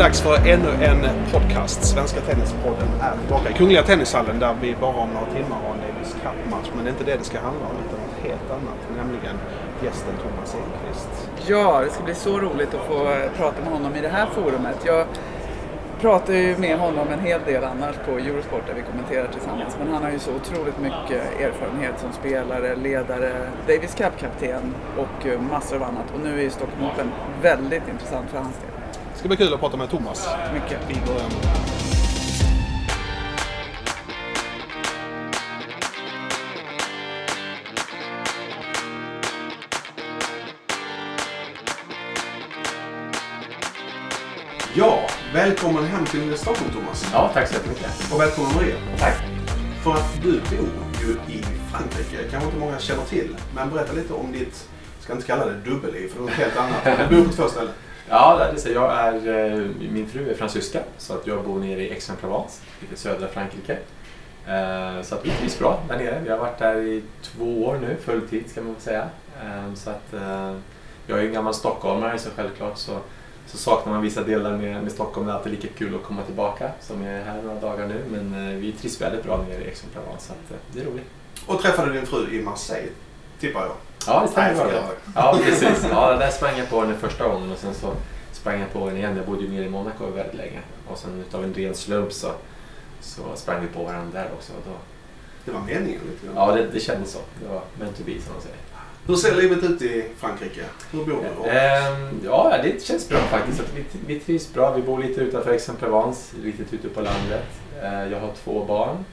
[0.00, 1.00] dags för ännu en
[1.32, 1.84] podcast.
[1.84, 5.80] Svenska Tennispodden är tillbaka i Kungliga Tennishallen där vi bara om några timmar har en
[5.80, 6.68] Davis Cup-match.
[6.74, 9.36] Men det är inte det det ska handla om utan något helt annat, nämligen
[9.84, 11.30] gästen Thomas Enqvist.
[11.46, 12.98] Ja, det ska bli så roligt att få
[13.36, 14.76] prata med honom i det här forumet.
[14.84, 15.06] Jag
[16.00, 19.76] pratar ju med honom en hel del annars på Eurosport där vi kommenterar tillsammans.
[19.78, 23.32] Men han har ju så otroligt mycket erfarenhet som spelare, ledare,
[23.66, 26.06] Davis Cup-kapten och eh, massor av annat.
[26.14, 27.10] Och nu är ju Stockholm Open
[27.42, 28.69] väldigt intressant för hans del.
[29.20, 30.28] Det ska bli kul att prata med Thomas.
[30.54, 30.80] Mycket.
[30.88, 31.46] Vi börjar med.
[44.74, 47.10] Ja, välkommen hem till Stockholm Thomas.
[47.12, 48.12] Ja, tack så jättemycket.
[48.12, 48.76] Och välkommen Maria.
[48.98, 49.16] Tack.
[49.84, 50.68] För att du bor
[51.00, 53.36] ju i Frankrike, kanske inte många känner till.
[53.54, 54.68] Men berätta lite om ditt,
[55.00, 57.10] ska inte kalla det dubbelliv för det är något helt annat.
[57.10, 57.72] Du bor på två ställen.
[58.12, 58.68] Ja, det är så.
[58.68, 62.96] Jag är, eh, min fru är fransyska så att jag bor nere i Aix-en-Provence, lite
[62.96, 63.78] södra Frankrike.
[64.46, 66.20] Eh, så att vi trivs bra där nere.
[66.24, 69.08] Vi har varit där i två år nu, fulltid ska man väl säga.
[69.42, 70.14] Eh, så att
[71.06, 72.98] jag är en gammal stockholmare så självklart så,
[73.46, 75.26] så saknar man vissa delar med, med Stockholm.
[75.26, 78.02] Det är alltid lika kul att komma tillbaka som jag är här några dagar nu.
[78.10, 81.10] Men vi trivs väldigt bra nere i Aix-en-Provence så att, det är roligt.
[81.46, 82.90] Och träffade din fru i Marseille,
[83.40, 83.72] tippar jag.
[84.06, 84.90] Ja, det stämmer bra.
[85.14, 85.86] Ja, precis.
[85.90, 87.92] Ja, där sprang jag på den första gången och sen så
[88.32, 89.16] sprang jag på den igen.
[89.16, 90.60] Jag bodde ju nere i Monaco väldigt länge.
[90.88, 92.28] Och sen utav en ren slump så,
[93.00, 94.52] så sprang vi på varandra där också.
[94.66, 94.72] Då,
[95.44, 96.36] Det var meningen lite grann.
[96.36, 97.18] ja, det, det kändes så.
[97.42, 98.56] Det var meant to be som man säger.
[99.06, 100.60] Hur ser livet ut i Frankrike?
[100.90, 101.50] Hur bor du?
[101.50, 103.60] Ehm, ja, det känns bra faktiskt.
[103.60, 104.72] Att vi, vi trivs bra.
[104.72, 107.44] Vi bor lite utanför Aix-en-Provence, riktigt ute på landet.
[107.82, 109.04] Eh, jag har två barn.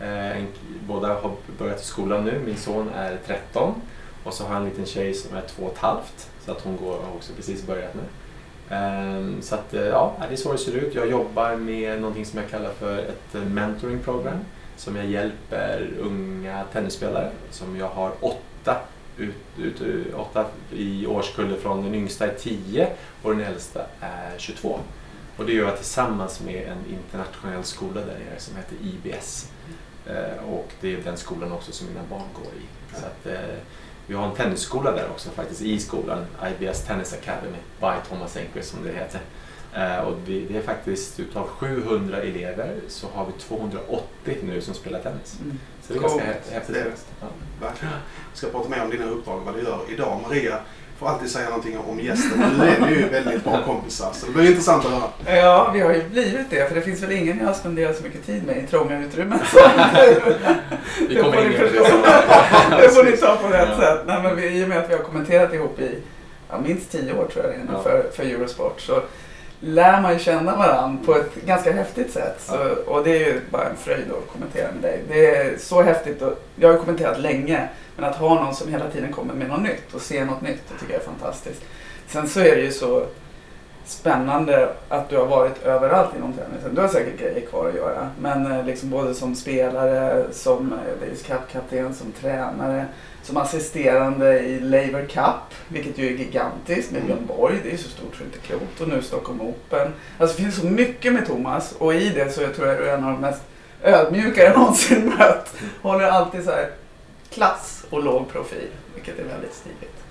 [0.00, 0.44] Eh,
[0.86, 2.40] båda har börjat i skolan nu.
[2.46, 3.74] Min son är 13
[4.24, 6.30] och så har jag en liten tjej som är två och ett halvt.
[6.44, 8.02] Så att hon går, har också precis börjat nu.
[8.70, 10.94] Ehm, så att, eh, ja, det är så det ser ut.
[10.94, 14.38] Jag jobbar med någonting som jag kallar för ett eh, mentoring program.
[14.76, 17.30] Som jag hjälper unga tennisspelare.
[17.50, 18.76] Som jag har åtta,
[19.16, 22.88] ut, ut, åtta i årskullar från den yngsta är 10
[23.22, 24.78] och den äldsta är 22.
[25.36, 29.50] Och det gör jag tillsammans med en internationell skola där nere som heter IBS.
[30.08, 32.96] Eh, och det är den skolan också som mina barn går i.
[33.00, 33.56] Så att, eh,
[34.06, 38.70] vi har en tennisskola där också faktiskt i skolan, IBS Tennis Academy by Thomas Enquist
[38.70, 39.20] som det heter.
[39.74, 44.74] Eh, och vi, det är faktiskt utav 700 elever så har vi 280 nu som
[44.74, 45.38] spelar tennis.
[45.42, 45.58] Mm.
[45.82, 46.50] Så det är ganska Coolt.
[46.52, 47.06] häftigt.
[47.20, 47.26] Ja.
[47.60, 47.94] Verkligen.
[48.32, 50.20] Vi ska prata mer om dina uppdrag, vad du gör idag.
[50.22, 50.58] Maria
[50.98, 52.54] får alltid säga någonting om gästen.
[52.58, 55.36] Nu är ni ju väldigt bra kompisar, så det blir intressant att höra.
[55.36, 56.68] Ja, vi har ju blivit det.
[56.68, 59.38] För det finns väl ingen jag har spenderat så mycket tid med i trånga utrymmen.
[61.08, 61.68] Vi kommer får in i det.
[62.82, 63.80] Det får ni ta på rätt Ja.
[63.80, 64.00] sätt.
[64.06, 65.98] Nej, men vi, I och med att vi har kommenterat ihop i
[66.50, 67.82] ja, minst tio år tror jag det är nu Ja.
[67.82, 69.02] för, för Eurosport så
[69.60, 72.40] lär man ju känna varandra på ett ganska häftigt sätt.
[72.40, 75.02] Så, och det är ju bara en fröjd att kommentera med dig.
[75.08, 76.22] Det är så häftigt.
[76.22, 77.68] Och, jag har ju kommenterat länge.
[77.96, 80.62] Men att ha någon som hela tiden kommer med något nytt och se något nytt,
[80.68, 81.62] det tycker jag är fantastiskt.
[82.06, 83.06] Sen så är det ju så
[83.84, 86.74] spännande att du har varit överallt inom tennisen.
[86.74, 88.10] Du har säkert grejer kvar att göra.
[88.20, 92.86] Men eh, liksom både som spelare, som eh, Davis Cup-kapten, som tränare,
[93.28, 97.60] som assisterande i Laver Cup, vilket ju är gigantiskt med Björn Borg.
[97.64, 98.80] Det är så stort så det är inte klokt.
[98.80, 99.92] Och nu Stockholm Open.
[100.18, 102.88] Alltså det finns så mycket med Thomas och i det så jag tror jag du
[102.88, 103.42] är en av de mest
[103.82, 105.54] ödmjuka jag någonsin mött.
[105.82, 106.70] Håller alltid så här
[107.30, 110.04] klass och låg profil, vilket är väldigt stiligt.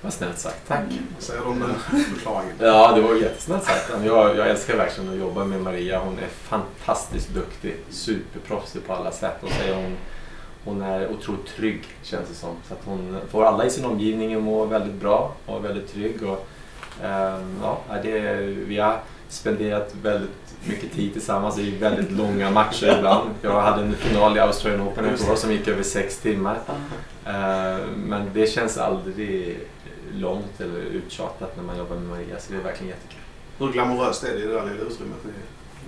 [0.00, 0.68] Vad snällt sagt.
[0.68, 0.84] Tack.
[1.14, 2.56] Vad säger du om den förklaringen?
[2.58, 3.90] Ja, det var jättesnällt sagt.
[4.04, 5.98] Jag, jag älskar verkligen att jobba med Maria.
[5.98, 7.76] Hon är fantastiskt duktig.
[7.90, 9.36] Superproffsig på alla sätt.
[9.42, 9.96] Och säger hon,
[10.64, 12.56] hon är otroligt trygg, känns det som.
[12.68, 16.22] Så att hon får alla i sin omgivning att må väldigt bra och väldigt trygg.
[16.22, 16.46] Och,
[17.04, 20.30] ehm, ja, det, vi har spenderat väldigt
[20.64, 23.30] mycket tid tillsammans i väldigt långa matcher ibland.
[23.42, 26.58] Jag hade en final i Australian Open ett år som gick över sex timmar.
[27.26, 29.58] Eh, Men det känns aldrig
[30.14, 33.18] långt eller uttjatat när man jobbar med Maria, så det är verkligen jättekul.
[33.58, 35.18] Hur glamoröst är det i det där lilla utrymmet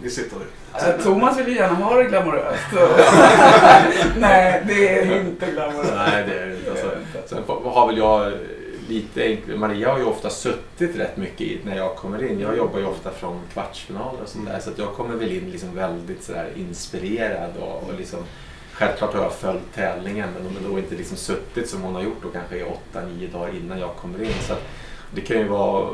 [0.03, 0.41] ni sitter i?
[0.75, 2.65] Eh, Thomas vill ju gärna ha det glamoröst.
[4.19, 5.93] Nej, det är inte glamoröst.
[5.97, 6.71] Nej, det är det inte.
[6.71, 6.91] Alltså,
[7.27, 8.33] sen har väl jag
[8.89, 9.59] lite enklare.
[9.59, 12.41] Maria har ju ofta suttit rätt mycket i när jag kommer in.
[12.41, 15.51] Jag jobbar ju ofta från kvartsfinaler och sånt där, så att jag kommer väl in
[15.51, 18.21] liksom väldigt sådär inspirerad och, och liksom
[18.75, 22.29] Självklart har jag följt tävlingen men då inte liksom suttit som hon har gjort då
[22.29, 24.33] kanske i 8-9 dagar innan jag kommer in.
[24.47, 24.63] Så att
[25.15, 25.91] det kan ju vara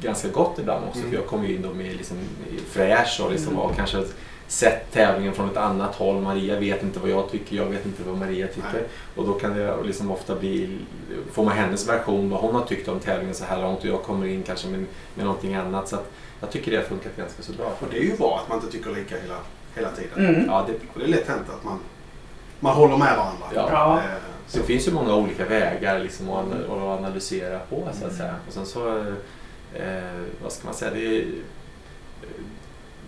[0.00, 1.10] ganska gott ibland också Mm.
[1.10, 2.16] för jag kommer ju in då med liksom
[2.70, 3.58] fräsch och, liksom, Mm.
[3.60, 4.02] och kanske
[4.46, 6.20] sett tävlingen från ett annat håll.
[6.22, 8.68] Maria vet inte vad jag tycker, jag vet inte vad Maria tycker.
[8.72, 8.82] Nej.
[9.16, 10.78] Och då kan det liksom ofta bli,
[11.32, 14.02] får man hennes version, vad hon har tyckt om tävlingen så här långt och jag
[14.02, 14.84] kommer in kanske med,
[15.14, 15.88] med någonting annat.
[15.88, 16.10] Så att
[16.40, 17.66] jag tycker det har funkat ganska så bra.
[17.66, 19.36] Och det är ju bra att man inte tycker lika hela,
[19.74, 20.26] hela tiden.
[20.34, 20.46] Mm.
[20.46, 21.78] Ja, det, Och det är lätt hänt att man,
[22.60, 23.46] man håller med varandra.
[23.54, 23.68] Ja.
[23.72, 23.96] Ja.
[23.98, 24.02] Eh,
[24.46, 28.14] Så det finns ju många olika vägar liksom att ana- att analysera på så att
[28.14, 28.34] säga.
[28.46, 29.04] Och sen så,
[29.74, 31.24] eh, vad ska man säga, det,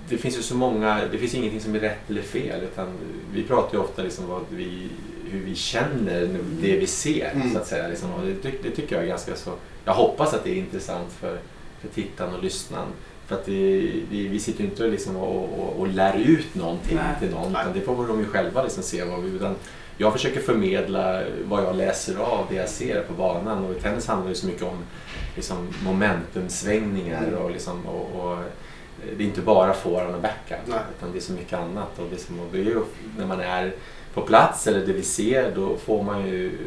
[0.08, 2.88] det finns ju så många, det finns ingenting som är rätt eller fel utan
[3.34, 4.88] vi pratar ju ofta liksom vad vi,
[5.30, 6.28] hur vi känner
[6.62, 7.52] det vi ser Mm.
[7.52, 7.88] så att säga.
[7.88, 8.12] Liksom.
[8.14, 9.50] Och det, det tycker jag är ganska så,
[9.84, 11.38] jag hoppas att det är intressant för,
[11.80, 12.88] för tittaren och lyssnaren.
[13.26, 13.80] För att det,
[14.10, 17.16] det, vi sitter ju inte liksom och, och, och lär ut någonting Nej.
[17.20, 19.54] till någon utan det får de ju själva liksom se vad vi, utan
[19.98, 23.64] jag försöker förmedla vad jag läser av, det jag ser på banan.
[23.64, 24.76] Och i tennis handlar det så mycket om
[25.34, 28.38] liksom, momentumsvängningar och, liksom, och, och
[29.16, 30.80] det är inte bara forehand och Nej.
[30.98, 31.98] utan det är så mycket annat.
[31.98, 32.82] Och det, är som, och det är ju,
[33.18, 33.72] när man är
[34.14, 36.58] på plats eller det vi ser då får man ju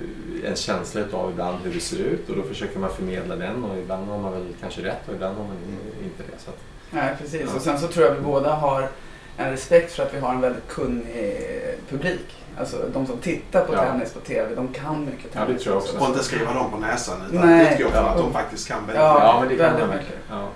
[0.46, 3.78] en känsla av ibland hur det ser ut och då försöker man förmedla den och
[3.78, 5.58] ibland har man väl kanske rätt och ibland har man
[6.04, 6.40] inte det.
[6.40, 6.60] Så att,
[6.92, 7.42] Nej, precis.
[7.46, 7.56] Ja.
[7.56, 8.90] Och sen så tror jag vi båda har
[9.38, 11.48] en respekt för att vi har en väldigt kunnig
[11.90, 12.43] publik.
[12.60, 13.86] Alltså de som tittar på Ja.
[13.86, 15.64] tennis på TV, de kan mycket Ja, det tennis.
[15.64, 15.98] tror jag också.
[16.00, 17.74] Och inte skriva dem på näsan utan Nej.
[17.74, 18.10] utgå från Ja.
[18.10, 20.16] att de faktiskt kan väldigt Ja, Ja, men det kan mycket.
[20.30, 20.50] ja.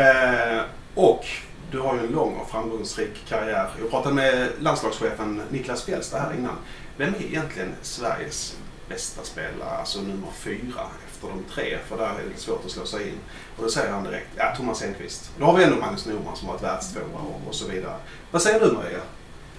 [0.00, 0.62] Eh,
[0.94, 1.24] och
[1.70, 3.68] du har ju en lång och framgångsrik karriär.
[3.80, 6.56] Jag pratade med landslagschefen Niklas Fjällstad här innan.
[6.96, 8.56] Vem är egentligen Sveriges
[8.88, 10.80] bästa spelare, alltså nummer fyra
[11.12, 11.78] efter de tre?
[11.88, 13.18] För där är det svårt att slå sig in.
[13.56, 15.30] Och då säger han direkt, ja Thomas Enqvist.
[15.38, 17.94] Då har vi ändå Magnus Norman som har varit världstvåa och, och så vidare.
[18.30, 18.98] Vad säger du Maria?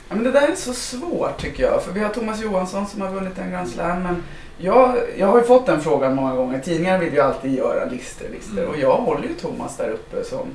[0.10, 1.84] Ja, men det där är så svårt tycker jag.
[1.84, 4.04] För vi har Thomas Johansson som har vunnit en Grand Slam.
[4.04, 4.24] Men
[4.58, 6.60] jag, jag har ju fått den frågan många gånger.
[6.60, 8.58] Tidningar vill ju alltid göra listor, listor.
[8.58, 8.70] Mm.
[8.70, 10.48] Och jag håller ju Thomas där uppe som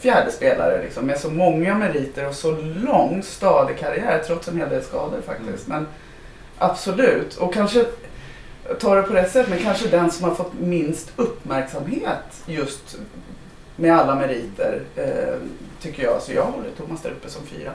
[0.00, 2.50] fjärde spelare liksom, med så många meriter och så
[2.86, 5.68] lång stadig karriär trots en hel del skador faktiskt.
[5.68, 5.86] Men
[6.58, 7.36] absolut.
[7.36, 7.84] Och kanske
[8.80, 12.98] ta det på rätt sätt, men kanske den som har fått minst uppmärksamhet just
[13.76, 15.34] med alla meriter, eh,
[15.80, 16.22] tycker jag.
[16.22, 17.72] Så jag håller Thomas där uppe som fyra.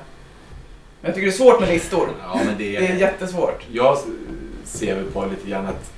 [1.05, 2.09] Jag tycker det är svårt med listor.
[2.21, 3.65] Ja, men det, Det är jättesvårt.
[3.71, 3.97] Jag
[4.63, 5.91] ser väl på lite grann att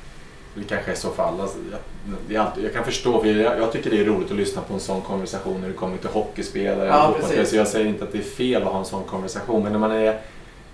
[0.56, 1.48] det kanske är så för alla.
[1.72, 1.80] Jag,
[2.28, 4.62] det är alltid, jag kan förstå, för jag, jag tycker det är roligt att lyssna
[4.62, 6.88] på en sån konversation när det kommer till hockeyspelare.
[6.88, 7.16] Ja,
[7.46, 9.80] så jag säger inte att det är fel att ha en sån konversation, men när
[9.80, 10.20] man är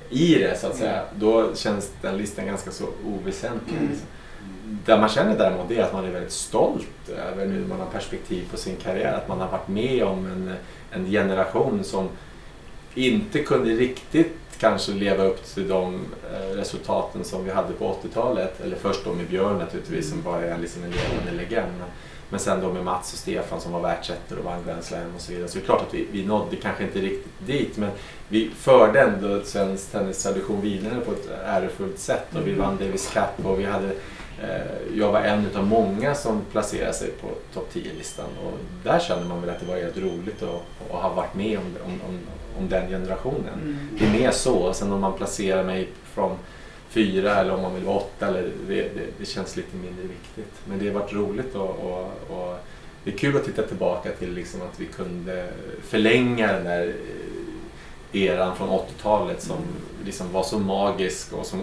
[0.10, 3.78] i det så att säga, då känns den listan ganska så oväsentlig.
[3.78, 3.90] Mm.
[3.90, 4.08] Liksom.
[4.86, 7.88] Det man känner däremot det är att man är väldigt stolt över nu man har
[7.88, 9.14] perspektiv på sin karriär.
[9.14, 10.54] Att man har varit med om en,
[10.92, 12.10] en generation som
[12.96, 15.96] inte kunde riktigt kanske leva upp till de
[16.34, 18.62] eh, resultaten som vi hade på 80-talet.
[18.62, 21.72] Eller först då med Björn naturligtvis som bara är liksom en levande legend.
[22.30, 25.22] Men- sen då med Mats och Stefan som var världsettor och vann Grand Slam och
[25.22, 25.48] så vidare.
[25.48, 27.90] Så det är klart att vi, vi nådde kanske inte riktigt dit men
[28.30, 32.62] vi förde ändå svensk tennistradition vidare på ett ärofullt sätt och vi Mm.
[32.66, 33.88] vann Davis Cup och vi hade
[34.44, 38.54] eh, jag var en av många som placerade sig på topp 10-listan och
[38.84, 40.62] där kände man väl att det var helt roligt att,
[40.96, 42.20] att ha varit med om, om, om,
[42.60, 43.54] om den generationen.
[43.54, 43.78] Mm.
[44.00, 44.74] Det är mer så.
[44.74, 46.38] Sen om man placerar mig från
[46.90, 50.54] fyra eller om man vill vara åtta, eller det, det, det känns lite mindre viktigt.
[50.66, 52.58] Men det har varit roligt och, och, och
[53.04, 55.48] det är kul att titta tillbaka till liksom att vi kunde
[55.84, 56.88] förlänga den där
[58.12, 59.58] eh, eran från 80-talet som
[60.06, 61.62] liksom var så magisk och som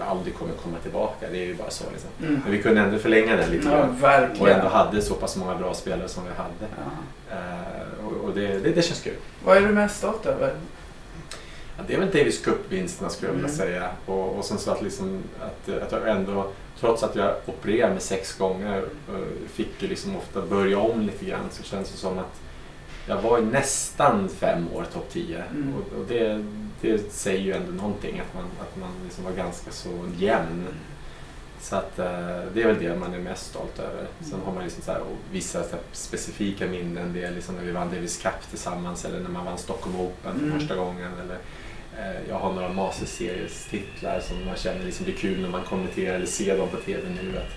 [0.00, 1.26] aldrig kommer komma tillbaka.
[1.32, 1.84] Det är ju bara så.
[1.92, 2.10] Liksom.
[2.22, 2.40] Mm.
[2.44, 3.68] Men vi kunde ändå förlänga den lite
[4.02, 4.28] Ja.
[4.40, 6.72] Och ändå hade så pass många bra spelare som vi hade.
[6.76, 7.36] Ja.
[7.36, 7.91] Eh,
[8.32, 9.16] och det, det, det känns kul.
[9.44, 10.54] Vad är du mest stolt över?
[11.76, 13.58] Ja, det är väl Davis Cup-vinsterna skulle jag vilja Mm.
[13.58, 13.90] säga.
[14.06, 18.02] Och, och sen så att, liksom, att, att jag ändå, trots att jag opererade mig
[18.02, 21.44] sex gånger, eh, fick ju liksom ofta börja om lite grann.
[21.50, 22.40] Så känns det som att
[23.06, 25.42] jag var i nästan fem år topp 10.
[25.50, 25.74] Mm.
[25.74, 26.44] Och, och det,
[26.80, 30.66] det säger ju ändå någonting, att man, att man liksom var ganska så jämn.
[31.62, 32.06] Så att eh,
[32.54, 34.06] det är väl det man är mest stolt över.
[34.20, 35.00] Sen har man liksom så här,
[35.32, 37.12] vissa så här specifika minnen.
[37.12, 40.38] Det är liksom när vi vann Davis Cup tillsammans eller när man vann Stockholm Open
[40.38, 40.58] för Mm.
[40.60, 41.10] första gången.
[41.24, 41.38] Eller,
[41.98, 46.14] eh, jag har några Masters Series-titlar som man känner liksom är kul när man kommenterar
[46.14, 47.38] eller ser dem på TV nu.
[47.38, 47.50] Att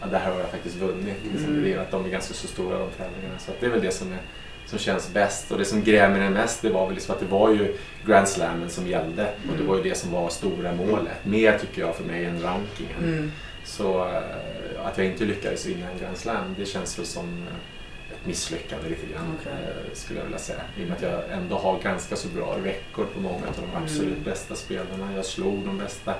[0.00, 1.16] ja, det här har jag faktiskt vunnit.
[1.32, 1.80] Liksom, Mm.
[1.80, 3.38] att de är ganska så stora de tävlingarna.
[3.38, 4.18] Så det är väl det som, är,
[4.66, 5.50] som känns bäst.
[5.52, 8.28] Och det som grämer en mest det var väl liksom att det var ju Grand
[8.28, 9.32] Slammen som gällde.
[9.50, 11.24] Och det var ju det som var stora målet.
[11.24, 12.98] Mer tycker jag för mig än rankingen.
[13.04, 13.32] Mm.
[13.64, 18.12] Så eh, att jag inte lyckades vinna en Grand Slam, det känns väl som eh,
[18.12, 19.52] ett misslyckande lite grann, Okej.
[19.52, 20.60] eh, skulle jag vilja säga.
[20.78, 23.62] I och med att jag ändå har ganska så bra rekord på många av de
[23.70, 23.82] Mm.
[23.82, 25.08] absolut bästa spelarna.
[25.16, 26.14] Jag slog de bästa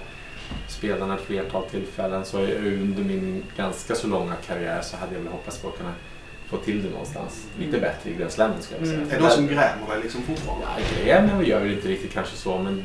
[0.68, 2.24] spelarna ett flertal tillfällen.
[2.24, 5.92] Så under min ganska så långa karriär så hade jag väl hoppats på att kunna
[6.48, 8.98] få till det någonstans lite bättre i Grand Slammen skulle jag säga.
[9.00, 9.10] Mm.
[9.10, 10.66] Är det någon som grämer dig liksom fortfarande?
[10.66, 12.82] Ja, grämer vi gör vi inte riktigt kanske så, men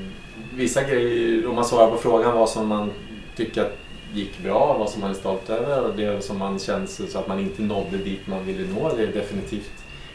[0.54, 2.92] vissa grejer, om man svarar på frågan vad som man
[3.36, 3.78] tycker att
[4.14, 7.28] gick bra, vad som man är stolt över och det som man känns så att
[7.28, 9.72] man inte nådde dit man ville nå, det är definitivt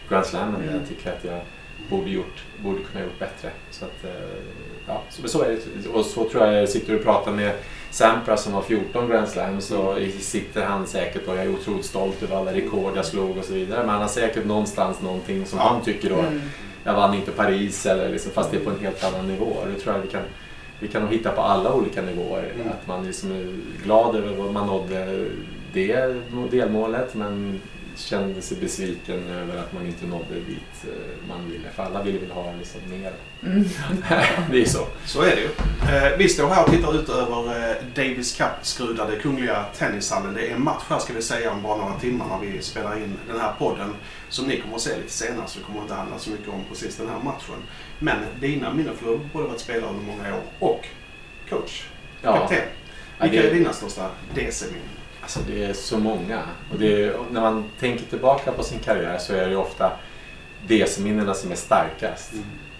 [0.09, 0.81] Grand Slammen där Mm.
[0.81, 1.41] jag tycker att jag
[1.91, 3.51] borde, gjort, borde kunna gjort bättre.
[3.71, 4.11] Så att, eh,
[4.87, 5.89] ja, så, så är det.
[5.89, 7.53] Och så tror jag sitter och pratar med
[7.91, 12.23] Sampras som har 14 Grand Slams så sitter han säkert och jag är otroligt stolt
[12.23, 13.81] över alla rekord jag slog och så vidare.
[13.81, 15.65] Men han har säkert någonstans någonting som Ja.
[15.69, 16.41] han tycker då Mm.
[16.85, 19.57] jag vann inte Paris eller liksom, fast det är på en helt annan nivå.
[19.75, 20.23] Det tror jag vi kan,
[20.81, 22.53] vi kan nog hitta på alla olika nivåer.
[22.55, 22.69] Mm.
[22.69, 23.47] Att man liksom är
[23.85, 25.29] glad över vad man nådde
[25.73, 26.15] det
[26.51, 27.61] delmålet men
[27.97, 31.71] kände sig besviken över att man inte nådde dit eh, man ville.
[31.71, 33.13] För alla vill väl ha liksom mer.
[33.43, 33.65] Mm.
[34.51, 34.87] det är så.
[35.05, 35.49] Så är det ju.
[35.97, 40.35] Eh, vi står här och tittar ut över eh, Davis Cup-skrudade Kungliga Tennishallen.
[40.35, 42.97] Det är en match här ska vi säga om bara några timmar när vi spelar
[42.97, 43.95] in den här podden.
[44.29, 46.65] Som ni kommer att se lite senare så det kommer inte handla så mycket om
[46.69, 47.63] precis den här matchen.
[47.99, 50.87] Men dina minnen, för du har både varit spelare under många år och
[51.51, 51.83] coach,
[52.23, 52.59] kapten.
[53.19, 54.89] Ja, Vilka det- är dina största DC-minnen?
[55.27, 56.43] Alltså det är så många.
[56.73, 59.93] Och är, när man tänker tillbaka på sin karriär så är det ofta
[60.67, 62.33] DC-minnena som är starkast.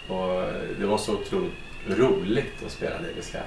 [0.09, 0.43] Och
[0.79, 1.53] det var så otroligt
[1.89, 3.41] roligt att spela Davis Cup.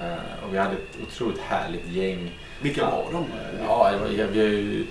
[0.00, 2.30] Eh, och vi hade ett otroligt härligt gäng.
[2.62, 3.24] Vilka var de?
[3.66, 4.86] Ja, det var, vi har ju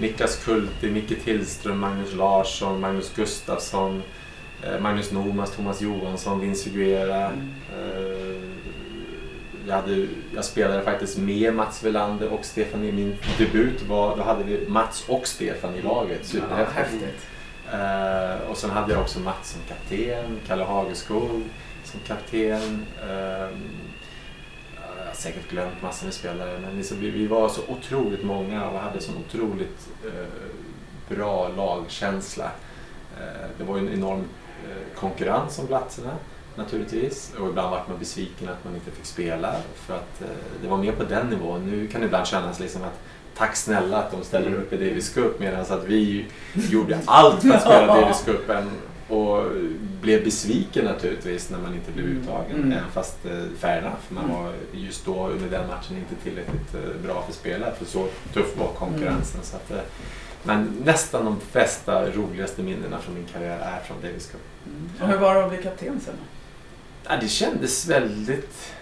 [0.00, 4.02] Niklas Kulte, Micke Tillström, Magnus Larsson, Magnus Gustafsson,
[4.62, 7.26] eh, Magnus Nomas, Thomas Johansson, Vince Guerra.
[7.26, 7.54] Mm.
[7.78, 8.25] Eh,
[9.66, 13.82] Jag, hade, jag spelade faktiskt med Mats Welander och Stefan i min debut.
[13.82, 16.20] Var, då hade vi Mats och Stefan i laget.
[16.22, 16.74] Ja, Superhäftigt.
[16.74, 17.26] häftigt.
[17.72, 21.42] Eh, och sen hade jag också Mats som kapten, Kalle Hageskog
[21.84, 22.86] som kapten.
[23.02, 23.08] Eh,
[24.98, 28.68] jag har säkert glömt massor med spelare men liksom, vi, vi var så otroligt många
[28.68, 32.50] och hade så otroligt eh, bra lagkänsla.
[33.20, 34.24] Eh, det var ju en enorm
[34.94, 36.10] konkurrens om platserna
[36.56, 39.54] naturligtvis och ibland var man besviken att man inte fick spela
[39.86, 40.28] för att eh,
[40.62, 41.70] det var mer på den nivån.
[41.70, 43.00] Nu kan det ibland kännas liksom att
[43.36, 47.50] tack snälla att de ställer upp i Davis Cup medan att vi gjorde allt för
[47.50, 48.70] att spela Davis Cupen
[49.08, 49.42] och
[50.00, 52.18] blev besviken naturligtvis när man inte blev Mm.
[52.22, 52.56] uttagen.
[52.56, 52.72] Mm.
[52.72, 54.36] Även fast eh, fair enough, man Mm.
[54.36, 58.56] var just då under den matchen inte tillräckligt eh, bra för spelare för så tuff
[58.58, 59.40] var konkurrensen.
[59.42, 59.76] Så att, eh,
[60.42, 64.40] men nästan de flesta roligaste minnena från min karriär är från Davis Cup.
[64.66, 64.90] Mm.
[65.02, 66.14] Och hur var det att bli kapten sen?
[67.08, 68.72] Ja, det kändes väldigt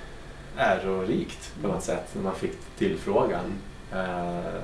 [0.56, 3.52] ärorikt på något sätt när man fick tillfrågan.
[3.92, 4.62] Eh,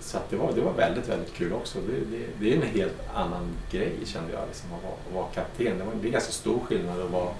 [0.00, 1.78] så att det, var, det var väldigt, väldigt kul också.
[1.80, 5.26] Det, det, det är en helt annan grej kände jag, liksom, att, vara, att vara
[5.34, 5.78] kapten.
[5.78, 7.30] Det var det är ganska stor skillnad att vara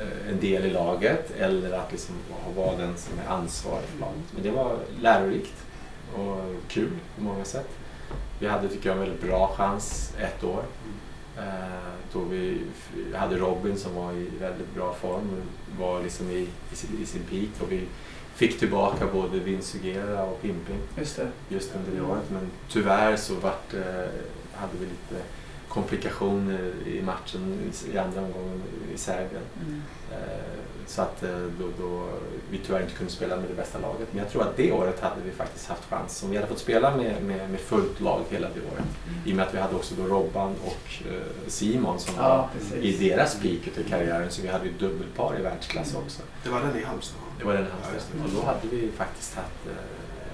[0.00, 2.14] eh, en del i laget eller att liksom
[2.56, 4.32] vara den som är ansvarig för laget.
[4.34, 5.64] Men det var lärorikt
[6.14, 7.68] och kul på många sätt.
[8.38, 10.64] Vi hade, tycker jag, en väldigt bra chans ett år.
[11.38, 12.58] Eh, då vi
[13.14, 15.42] hade Robin som var i väldigt bra form
[15.78, 17.62] var liksom i, i, sin, i sin peak.
[17.62, 17.84] Och vi
[18.34, 21.28] fick tillbaka både Vince Sugera och Pimping Just det.
[21.48, 22.30] just under det året.
[22.30, 23.80] Men tyvärr så vart, eh,
[24.52, 25.22] hade vi lite
[25.72, 28.62] komplikationer i matchen i- i andra omgången
[28.94, 29.42] i Serbien.
[29.66, 29.82] Mm.
[30.12, 30.18] Eh,
[30.86, 32.08] Så att eh, då, då
[32.50, 34.08] vi tyvärr inte kunde spela med det bästa laget.
[34.10, 36.22] Men jag tror att det året hade vi faktiskt haft chans.
[36.22, 38.84] Om vi hade fått spela med, med, med fullt lag hela det året.
[39.26, 42.48] I och med att vi hade också då Robban och eh, Simon som Ja, var
[42.58, 43.00] precis.
[43.00, 44.30] i deras peak utav karriären.
[44.30, 46.22] Så vi hade ju dubbelpar i världsklass också.
[46.44, 47.18] Det var den i Halmstad?
[47.38, 48.24] Det var den Ja, här just det.
[48.24, 49.66] Och då hade vi faktiskt haft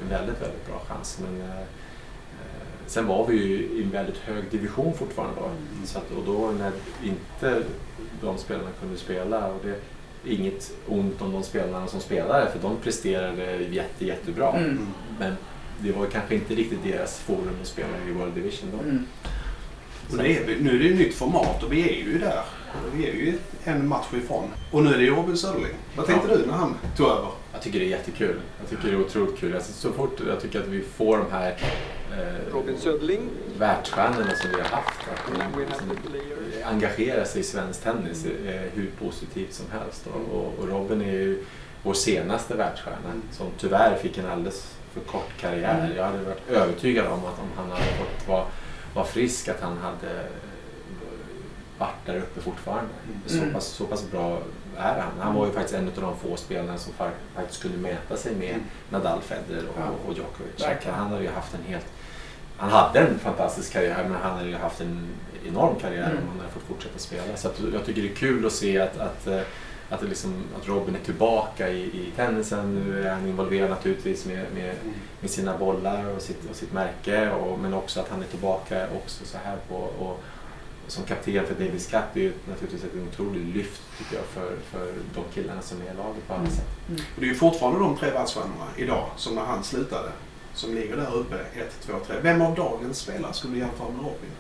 [0.02, 1.18] en väldigt, väldigt bra chans.
[1.23, 1.42] Men,
[2.88, 5.47] sen var vi ju i en väldigt hög division fortfarande då.
[5.47, 5.87] Mm.
[5.87, 6.73] Så att, och då när
[7.04, 7.62] inte
[8.23, 12.59] de spelarna kunde spela, och det är inget ont om de spelarna som spelade för
[12.59, 14.52] de presterade jätte, jättebra.
[14.52, 14.71] Mm.
[14.71, 14.87] Mm.
[15.18, 15.37] Men
[15.78, 18.83] det var kanske inte riktigt deras forum att spela i World Division då.
[18.88, 19.07] Mm.
[20.11, 22.42] Och nu är, vi, nu är det ju nytt format och vi är ju där.
[22.95, 24.45] Vi är ju en match ifrån.
[24.73, 25.73] Och nu är det Robin Söderling.
[25.97, 26.37] Vad tänkte Ja.
[26.37, 27.28] du när han tog över?
[27.52, 28.40] Jag tycker det är jättekul.
[28.61, 29.54] Jag tycker det är otroligt kul.
[29.54, 31.57] Alltså, så fort jag tycker att vi får de här
[32.12, 35.00] eh, Robin Söderling, världsstjärnorna som vi har haft.
[35.12, 36.37] Att de liksom the player.
[36.65, 40.07] engagera sig i svensk tennis är hur positivt som helst.
[40.07, 41.45] Och, och, och Robin är ju
[41.83, 45.85] vår senaste världsstjärna som tyvärr fick en alldeles för kort karriär.
[45.85, 45.97] Mm.
[45.97, 48.45] Jag hade varit övertygad om att om han hade fått vara,
[48.95, 50.25] vara frisk att han hade
[51.79, 52.91] varit där uppe fortfarande.
[53.27, 53.53] Så, Mm.
[53.53, 54.38] pass, så pass bra
[54.78, 55.12] är han.
[55.20, 58.35] Han var ju faktiskt en av de få spelarna som fa- faktiskt kunde mäta sig
[58.35, 58.62] med Mm.
[58.90, 60.61] Nadal, Federer och, och Djokovic.
[60.92, 61.87] Han hade ju haft en helt
[62.61, 65.08] han hade en fantastisk karriär men han hade ju haft en
[65.49, 66.18] enorm karriär Mm.
[66.23, 67.37] om han hade fått fortsätta spela.
[67.37, 69.40] Så jag tycker det är kul att se att, att, eh,
[69.90, 72.75] att, liksom, att Robin är tillbaka i, i tennisen.
[72.75, 74.75] Nu är han involverad naturligtvis med, med,
[75.20, 77.30] med sina bollar och sitt, och sitt märke.
[77.30, 80.20] Och, men också att han är tillbaka också så här på och,
[80.88, 84.95] som kapten för Davis Cup är ju naturligtvis ett otroligt lyft tycker jag för, för
[85.14, 86.66] de killarna som är i laget på alla sätt.
[86.88, 87.00] Mm.
[87.16, 90.12] Det är ju fortfarande de tre världsstjärnorna idag som när han slutade
[90.54, 92.16] som ligger där uppe 1, 2, 3.
[92.23, 94.30] Vem av dagens spelare skulle du jämföra med Robin?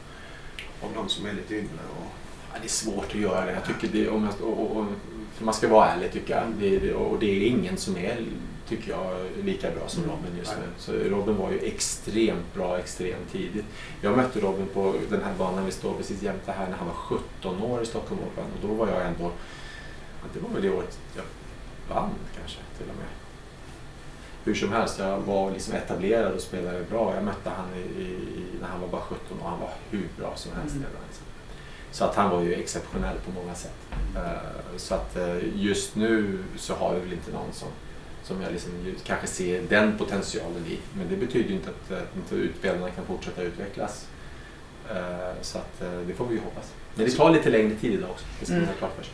[0.82, 1.84] Av de som är lite yngre?
[1.98, 2.06] Och...
[2.52, 3.52] Ja, det är svårt att göra det.
[3.52, 4.86] Jag tycker det, om jag, och, och,
[5.34, 6.44] för man ska vara ärlig tycker jag.
[6.60, 8.24] Det, och det är ingen som är
[8.68, 10.16] tycker jag, lika bra som mm.
[10.16, 10.66] Robin just nu.
[10.78, 13.66] Så Robin var ju extremt bra extremt tidigt.
[14.00, 16.94] Jag mötte Robin på den här banan vi står precis jämte här när han var
[16.94, 19.32] 17 år i Stockholm Open och då var jag ändå,
[20.34, 21.24] det var väl det året jag
[21.94, 23.06] vann kanske till och med.
[24.44, 27.14] Hur som helst, jag var liksom etablerad och spelade bra.
[27.14, 30.32] Jag mötte han i, i, när han var bara 17 och han var hur bra
[30.36, 30.86] som helst mm.
[31.06, 31.24] Liksom.
[31.90, 33.74] Så att han var ju exceptionell på många sätt.
[34.16, 37.68] Uh, så att uh, just nu så har vi väl inte någon som
[38.28, 38.72] som jag liksom
[39.04, 40.78] kanske ser den potentialen i.
[40.98, 44.08] Men det betyder ju inte att, att inte utspelarna kan fortsätta utvecklas.
[44.90, 46.72] Uh, så att, uh, det får vi ju hoppas.
[46.94, 48.24] Men det tar lite längre tid idag också.
[48.40, 48.72] Det ska man mm.
[48.74, 49.12] ha klart för sig.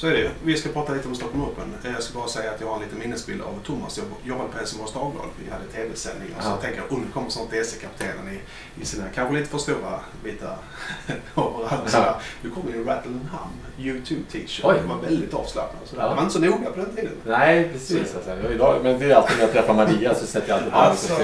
[0.00, 1.74] Så är det Vi ska prata lite om Stockholm Open.
[1.84, 3.98] Eh, jag ska bara säga att jag har en liten minnesbild av Thomas.
[3.98, 5.26] Jag jobbade på Helsingborgs Dagblad.
[5.44, 6.28] Vi hade tv-sändning.
[6.38, 8.40] Och så tänker jag, nu kommer snart DC-kaptenen i,
[8.82, 10.54] i sina kanske lite för stora vita
[11.34, 11.92] overalls.
[11.92, 12.20] Ja.
[12.42, 14.62] Nu kommer en Rattle Hum U2 t-shirt.
[14.62, 15.82] Det var väldigt avslappnat.
[15.88, 16.08] Så ja.
[16.08, 17.12] Det var inte så noga på den tiden.
[17.24, 18.14] Nej, precis.
[18.14, 20.72] Alltså, jag idag, men det är alltid när jag träffar Maria så sätter jag alltid
[20.72, 21.12] på alltså.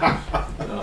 [0.00, 0.82] ja.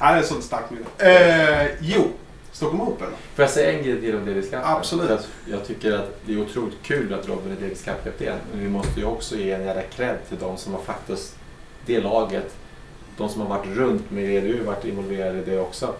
[0.00, 0.86] ja, det är sånt starkt minne.
[0.98, 2.10] Eh, jo,
[2.56, 3.08] Stockholm Open.
[3.34, 4.60] Får jag säga en grej till om Davis Cup?
[4.64, 5.10] Absolut.
[5.10, 8.38] Jag, jag, tycker att det är otroligt kul att Robin är Davis Cup-kapten.
[8.52, 11.38] Men vi måste ju också ge en jävla cred till de som har faktiskt,
[11.86, 12.56] det laget,
[13.16, 15.94] de som har varit runt med det, du varit involverad i det också.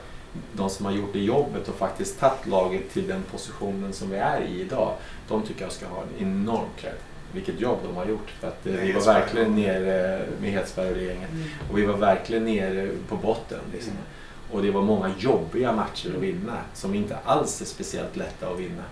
[0.53, 4.17] De som har gjort det jobbet och faktiskt tagit laget till den positionen som vi
[4.17, 4.95] är i idag.
[5.29, 6.97] De tycker jag ska ha en enorm cred
[7.33, 8.31] vilket jobb de har gjort.
[8.41, 11.29] För att, eh, vi var verkligen nere med Hedsberg och regeringen.
[11.31, 11.49] Mm.
[11.71, 13.61] Och vi var verkligen nere på botten.
[13.73, 13.93] Liksom.
[13.93, 14.05] Mm.
[14.53, 18.59] Och det var många jobbiga matcher att vinna som inte alls är speciellt lätta att
[18.59, 18.83] vinna.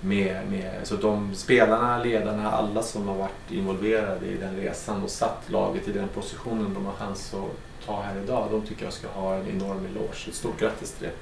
[0.00, 5.10] Med, med, så de spelarna, ledarna, alla som har varit involverade i den resan och
[5.10, 8.92] satt laget i den positionen de har chans att ta här idag, de tycker jag
[8.92, 10.28] ska ha en enorm eloge.
[10.28, 11.12] Ett stort grattis till det,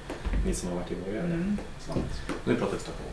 [0.47, 1.35] ni som har varit involverade.
[1.35, 1.59] Mm.
[2.45, 3.11] Nu pratar vi Stockholm.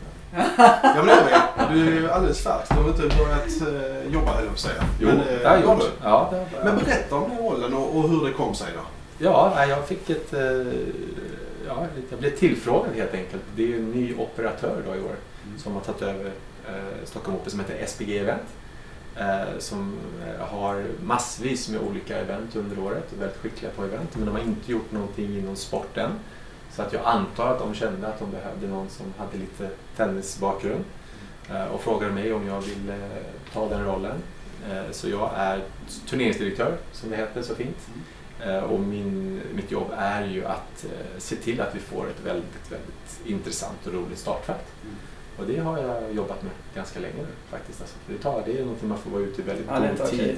[0.82, 2.70] ja men det är Du är ju alldeles färsk.
[2.70, 4.84] Du har inte börjat uh, jobba höll jag på att säga.
[5.00, 5.92] Jo, men, uh, det har jag gjort.
[6.04, 8.82] Ja, men berätta om den rollen och, och hur det kom sig då.
[9.24, 10.34] Ja, jag fick ett...
[10.34, 10.42] Eh,
[11.68, 13.44] ja, jag blev tillfrågad helt enkelt.
[13.56, 15.60] Det är ju en ny operatör då i år mm.
[15.60, 16.32] som har tagit över
[16.68, 18.48] eh, Stockholm Open som heter SPG Event.
[19.16, 19.98] Eh, som
[20.40, 24.32] har massvis med olika event under året och är väldigt skickliga på event men de
[24.32, 26.12] har inte gjort någonting inom sporten.
[26.72, 30.84] Så att jag antar att de kände att de behövde någon som hade lite tennisbakgrund
[31.72, 33.10] och frågade mig om jag ville
[33.54, 34.16] ta den rollen.
[34.92, 35.62] Så jag är
[36.10, 37.78] turneringsdirektör som det heter så fint.
[37.88, 38.04] Mm.
[38.46, 42.26] Eh, och min, mitt jobb är ju att eh, se till att vi får ett
[42.26, 44.66] väldigt, väldigt intressant och roligt startfält.
[44.84, 44.96] Mm.
[45.38, 47.82] Och det har jag jobbat med ganska länge nu faktiskt.
[47.82, 50.20] Alltså, det, tar, det är någonting man får vara ute i väldigt ja, god tid.
[50.20, 50.36] Okay.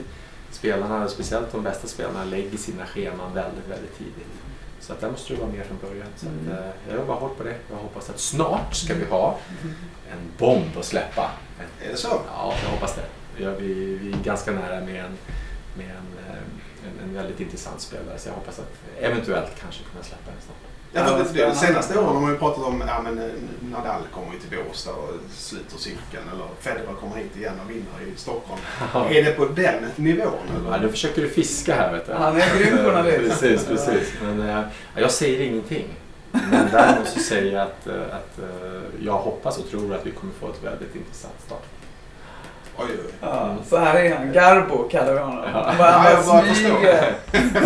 [0.51, 4.27] Spelarna, speciellt de bästa spelarna, lägger sina scheman väldigt, väldigt tidigt.
[4.79, 6.07] Så att där måste du vara med från början.
[6.15, 6.51] Så att, mm.
[6.51, 7.55] Eh, jag jobbar hårt på det.
[7.69, 9.39] Jag hoppas att snart ska vi ha
[10.11, 11.31] en bomb att släppa.
[11.81, 12.21] Är det så?
[12.27, 13.05] Ja, jag hoppas det.
[13.59, 15.17] Vi, vi är ganska nära med en,
[15.77, 16.05] med en
[16.87, 20.65] en, en väldigt intressant spelare så jag hoppas att eventuellt kanske kunna släppa henne snart.
[20.97, 23.33] Ja, för det, det senaste åren har man ju pratat om ja, men eh,
[23.71, 26.23] Nadal kommer ju till Båstad och sluter cirkeln.
[26.33, 28.61] Eller Federer kommer hit igen och vinner i Stockholm.
[28.93, 30.33] är det på den nivån?
[30.59, 30.71] Eller?
[30.71, 32.13] Ja, nu försöker du fiska här vet du.
[32.13, 33.41] Han är grym journalist.
[33.41, 34.13] precis, precis.
[34.21, 34.63] Men äh,
[34.95, 35.85] jag säger ingenting.
[36.31, 40.11] Men däremot så säger jag att, äh, att äh, jag hoppas och tror att vi
[40.11, 41.63] kommer få ett väldigt intressant start.
[42.77, 43.11] Oj, oj.
[43.21, 44.33] Ja, så här är han.
[44.33, 45.43] Garbo kallar vi honom.
[45.53, 45.63] Ja.
[45.67, 47.15] Han bara, ja, jag bara smyger.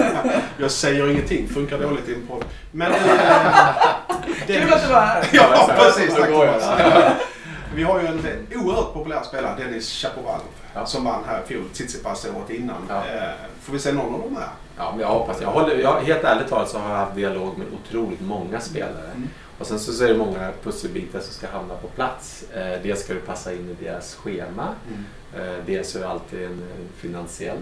[0.58, 1.48] jag säger ingenting.
[1.48, 2.46] Funkar dåligt i en podd.
[2.72, 2.92] Men...
[2.92, 2.98] Äh,
[4.48, 5.30] Kul att du var här.
[5.32, 6.16] Ja, precis.
[6.16, 6.70] Tack Thomas.
[7.76, 8.22] Vi har ju en
[8.56, 10.42] oerhört populär spelare, Dennis Chapovalov,
[10.74, 10.86] ja.
[10.86, 11.64] som vann här i fjol.
[11.74, 12.78] Tsitsipas året innan.
[12.90, 12.96] Ja.
[12.96, 13.30] Eh,
[13.62, 14.50] får vi se någon av dem här?
[14.78, 15.50] Ja, men jag hoppas jag.
[15.50, 19.12] Håller, jag helt ärligt talat så har jag haft dialog med otroligt många spelare.
[19.16, 19.30] Mm.
[19.60, 22.46] Och sen så är det många pusselbitar som ska hamna på plats.
[22.54, 24.76] Eh, dels ska det passa in i deras schema.
[24.88, 25.50] Mm.
[25.50, 26.62] Eh, dels är det alltid en
[26.96, 27.58] finansiell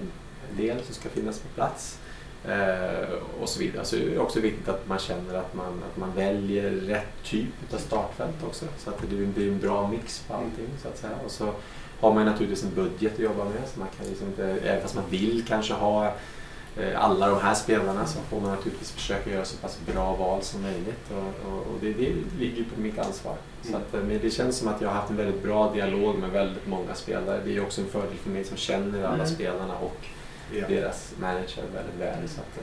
[0.58, 2.00] del som ska finnas på plats.
[2.48, 3.10] Eh,
[3.42, 3.86] och så vidare.
[3.86, 7.74] Så det är också viktigt att man känner att man, att man väljer rätt typ
[7.74, 8.66] av startfält också.
[8.78, 11.16] Så att det blir en bra mix på allting så att säga.
[11.26, 11.54] Och så
[12.00, 13.62] har man naturligtvis en budget att jobba med.
[13.74, 16.14] Så man kan liksom inte, även fast man vill kanske ha
[16.96, 20.62] alla de här spelarna så får man naturligtvis försöka göra så pass bra val som
[20.62, 23.36] möjligt och, och, och det, det ligger på mitt ansvar.
[23.62, 23.82] Så Mm.
[23.82, 26.30] att, eh, men det känns som att jag har haft en väldigt bra dialog med
[26.30, 27.42] väldigt många spelare.
[27.46, 29.28] Det är också en fördel för mig som känner alla Mm.
[29.28, 29.98] spelarna och
[30.54, 30.68] Ja.
[30.68, 32.30] deras manager väldigt väl.
[32.30, 32.58] Så att,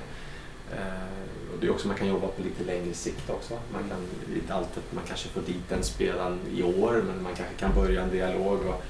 [0.78, 3.54] eh, och det är också man kan jobba på lite längre sikt också.
[3.72, 3.98] Man kan
[4.36, 7.74] inte alltid att man kanske får dit den spelaren i år men man kanske kan
[7.74, 8.58] börja en dialog.
[8.66, 8.82] Och,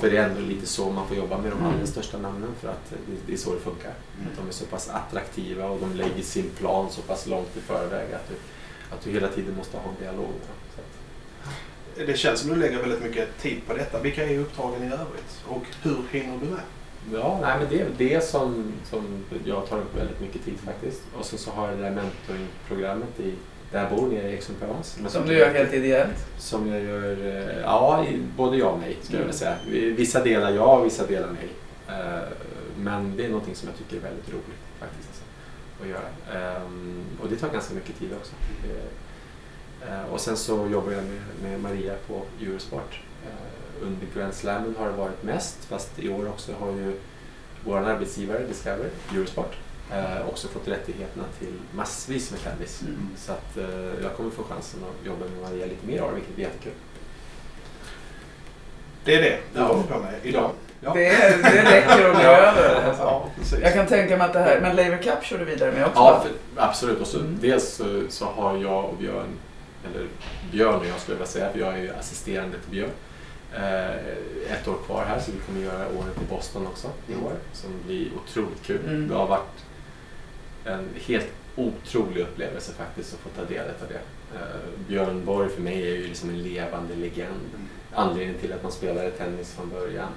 [0.00, 1.72] För det är ändå lite så man får jobba med de Mm.
[1.74, 2.92] allra största namnen för att
[3.26, 3.92] det, är så det funkar.
[4.18, 4.32] Mm.
[4.32, 7.60] Att de är så pass attraktiva och de lägger sin plan så pass långt i
[7.60, 8.34] förväg att du,
[8.94, 10.56] att du hela tiden måste ha en dialog med dem.
[10.74, 10.80] Så
[12.00, 14.00] att, Det känns som du lägger väldigt mycket tid på detta.
[14.02, 15.42] Vilka är uppdragen i övrigt?
[15.48, 16.60] Och hur hinner du med?
[17.12, 21.02] Ja, nej, men det är det som, som jag tar upp väldigt mycket tid faktiskt.
[21.18, 23.34] Och så, så har jag det där mentoringprogrammet i,
[23.76, 24.98] där jag bor nere i Exum-Provence.
[25.02, 26.26] Men Som du gör helt ideellt.
[26.38, 29.56] Som jag gör, eh, ja, både ja och nej ska jag vilja säga.
[29.96, 31.48] Vissa delar ja och vissa delar nej.
[31.88, 32.22] Eh,
[32.76, 35.22] Men det är någonting som jag tycker är väldigt roligt faktiskt.
[35.82, 36.40] Att göra.
[36.40, 38.32] Ehm, Och det tar ganska mycket tid också.
[39.88, 43.00] Eh, Och sen så jobbar jag med, med Maria på Eurosport.
[43.82, 46.92] Under Grand Slammen har det varit mest, fast i år också har ju
[47.64, 49.56] vår arbetsgivare Discover, Eurosport,
[49.92, 52.82] eh, också fått rättigheterna till massvis med tennis.
[52.82, 53.08] Mm.
[53.16, 56.12] Så att eh, jag kommer få chansen att jobba med Maria lite mer i år,
[56.14, 56.72] vilket är jättekul.
[59.04, 59.66] Det är det du Ja.
[59.66, 60.50] håller på med idag.
[60.80, 60.92] Ja.
[60.94, 62.94] Det, är, det räcker att bli över.
[62.98, 63.28] Ja.
[63.62, 65.98] Jag kan tänka mig att det här, men Laver Cup kör du vidare med också?
[66.00, 67.00] Ja, för, absolut.
[67.00, 67.38] Och så, Mm.
[67.40, 69.28] Dels så, så har jag och Björn,
[69.90, 70.06] eller
[70.52, 72.90] Björn och jag skulle jag vilja säga, för jag är ju assisterande till Björn,
[73.54, 77.32] eh, ett år kvar här så vi kommer göra året i Boston också i år
[77.52, 78.80] som blir otroligt kul.
[78.84, 79.08] Mm.
[79.08, 79.64] Det har varit
[80.66, 84.00] en helt otrolig upplevelse faktiskt att få ta del av det.
[84.38, 87.50] Eh, Björn Borg för mig är ju liksom en levande legend.
[87.54, 87.68] Mm.
[87.94, 90.08] Anledningen till att man spelade tennis från början.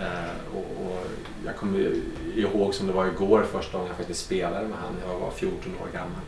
[0.00, 1.06] Eh, och, och
[1.46, 2.00] jag kommer
[2.34, 5.10] ihåg som det var igår första gången jag faktiskt spelade med han.
[5.10, 6.20] Jag var 14 år gammal.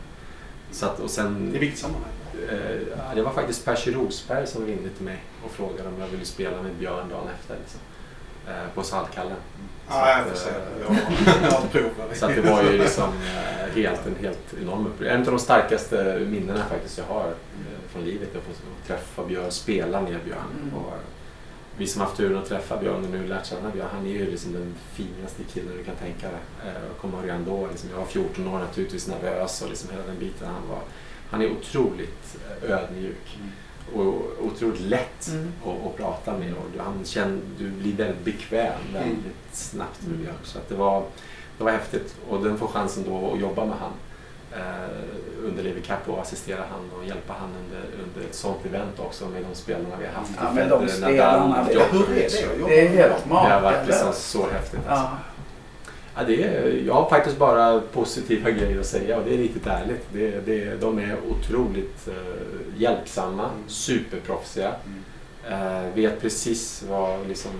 [0.71, 2.11] Så att, och sen, I vilket sammanhang?
[2.97, 6.25] ja, det var faktiskt Percy Rosberg som ringde till mig och frågade om jag ville
[6.25, 7.55] spela med Björn dagen efter.
[7.59, 7.79] Liksom,
[8.75, 9.35] på Saltkallen.
[9.89, 10.49] Ja, jag att, får se.
[10.49, 12.17] eh, Jag har provat.
[12.17, 15.15] Så att det var ju liksom eh, helt, en helt enorm upplevelse.
[15.15, 18.35] En av de starkaste minnena faktiskt jag har eh, från livet.
[18.35, 18.51] Att få
[18.87, 20.51] träffa Björn, spela med Björn.
[20.63, 20.75] Mm.
[20.75, 20.93] Och
[21.77, 24.31] vi som haft turen att träffa Björn och nu lärt känna Björn, han är ju
[24.31, 26.39] liksom den finaste killen du kan tänka dig.
[26.65, 30.03] Eh, Och kommer redan då, liksom, jag var 14 år naturligtvis nervös och liksom hela
[30.03, 30.47] den biten.
[30.47, 30.79] Han, var,
[31.29, 33.37] han är otroligt eh, ödmjuk
[33.95, 35.51] och otroligt lätt Mm.
[35.65, 36.53] att, att prata med.
[36.53, 40.21] Och du, han känner, du blir väldigt bekväm väldigt snabbt med Mm.
[40.21, 40.35] Björn.
[40.43, 41.03] Så att det, var,
[41.57, 43.91] det var häftigt och den får chansen då att jobba med han
[44.51, 44.89] eh,
[45.47, 49.25] under Levi Cup och assistera han och hjälpa han under, under ett sånt event också
[49.27, 50.31] med de spelarna vi har haft.
[50.41, 52.43] Ja, men de spelarna, det- Djokovic.
[52.67, 53.29] Det är helt dem?
[53.29, 53.87] Det har varit makalöst.
[53.87, 54.79] liksom så häftigt.
[54.87, 55.05] Alltså.
[55.05, 55.17] Ja.
[56.17, 59.67] Ja, det är, jag har faktiskt bara positiva grejer att säga och det är riktigt
[59.67, 60.05] ärligt.
[60.13, 63.63] Det, det, de är otroligt eh, hjälpsamma, Mm.
[63.67, 64.73] superproffsiga.
[64.85, 65.83] Mm.
[65.85, 67.51] Eh, vet precis vad, liksom,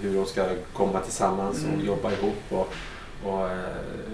[0.00, 1.86] hur de ska komma tillsammans och Mm.
[1.86, 2.34] jobba ihop.
[2.50, 2.68] Och,
[3.24, 3.58] och, eh,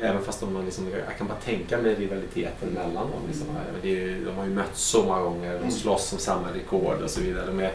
[0.02, 3.20] även fast de har liksom, jag kan bara tänka mig rivaliteten mellan dem.
[3.28, 3.46] Liksom.
[3.50, 3.96] Mm.
[3.98, 5.70] Är, de har ju mötts så många gånger, de Mm.
[5.70, 7.46] slåss om samma rekord och så vidare.
[7.46, 7.72] De är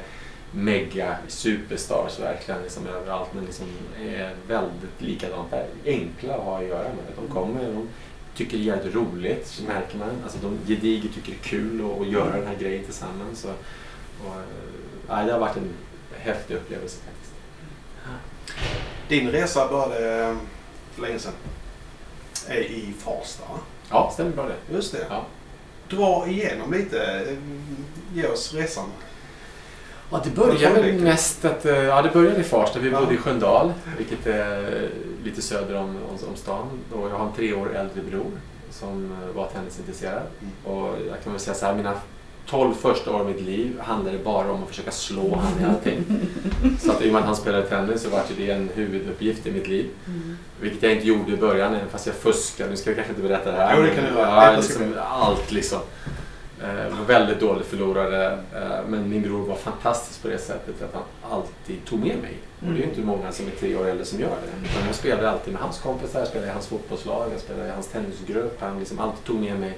[0.51, 3.65] mega superstars verkligen liksom, överallt men liksom,
[4.01, 5.67] är väldigt likadant där.
[5.85, 7.03] Enkla att ha att göra med.
[7.15, 7.89] De kommer, de
[8.35, 10.09] tycker det är jävligt roligt, så märker man.
[10.23, 13.45] Alltså, de gediget tycker det är kul att, göra den här grejen tillsammans.
[13.45, 13.51] Och,
[14.27, 14.41] och, eh,
[15.09, 15.73] nej, det har varit en
[16.19, 17.33] häftig upplevelse faktiskt.
[19.07, 20.35] Din resa började eh,
[20.93, 21.33] för länge sedan.
[22.47, 23.43] Är i Farsta.
[23.53, 23.59] va?
[23.89, 24.73] Ja, stämmer bra det.
[24.73, 25.05] Just det.
[25.09, 25.25] Ja.
[25.89, 27.03] Dra igenom lite.
[27.03, 27.37] eh,
[28.13, 28.89] Ge oss resan.
[30.11, 32.79] Ja, det började väl mest att, eh, ja det började i Farsta.
[32.79, 32.99] Vi Ja.
[32.99, 34.89] bodde i Sköndal, vilket är
[35.23, 36.67] lite söder om, om, om stan.
[36.93, 38.31] Och jag har en tre år äldre bror
[38.71, 40.21] som eh, var tennisintresserad.
[40.41, 40.75] Mm.
[40.77, 41.93] Och jag kan väl säga så här, mina
[42.45, 46.03] 12 första år av mitt liv handlade bara om att försöka slå han i allting.
[46.79, 49.51] Så att i och med att han spelade tennis så var det en huvuduppgift i
[49.51, 49.85] mitt liv.
[50.61, 52.69] Vilket jag inte gjorde i början, även fast jag fuskade.
[52.69, 53.75] Nu ska jag kanske inte berätta det här.
[53.77, 54.19] Jo, det kan du.
[54.19, 55.79] Ja, liksom, allt liksom.
[56.63, 58.31] Eh, var väldigt dålig förlorare.
[58.31, 62.37] Eh, men min bror var fantastisk på det sättet att han alltid tog med mig.
[62.59, 64.69] Och det är ju inte många som är tre år äldre som gör det.
[64.69, 67.71] Utan jag spelade alltid med hans kompisar, jag spelade i hans fotbollslag, jag spelade i
[67.71, 68.61] hans tennisgrupp.
[68.61, 69.77] Han liksom alltid tog med mig.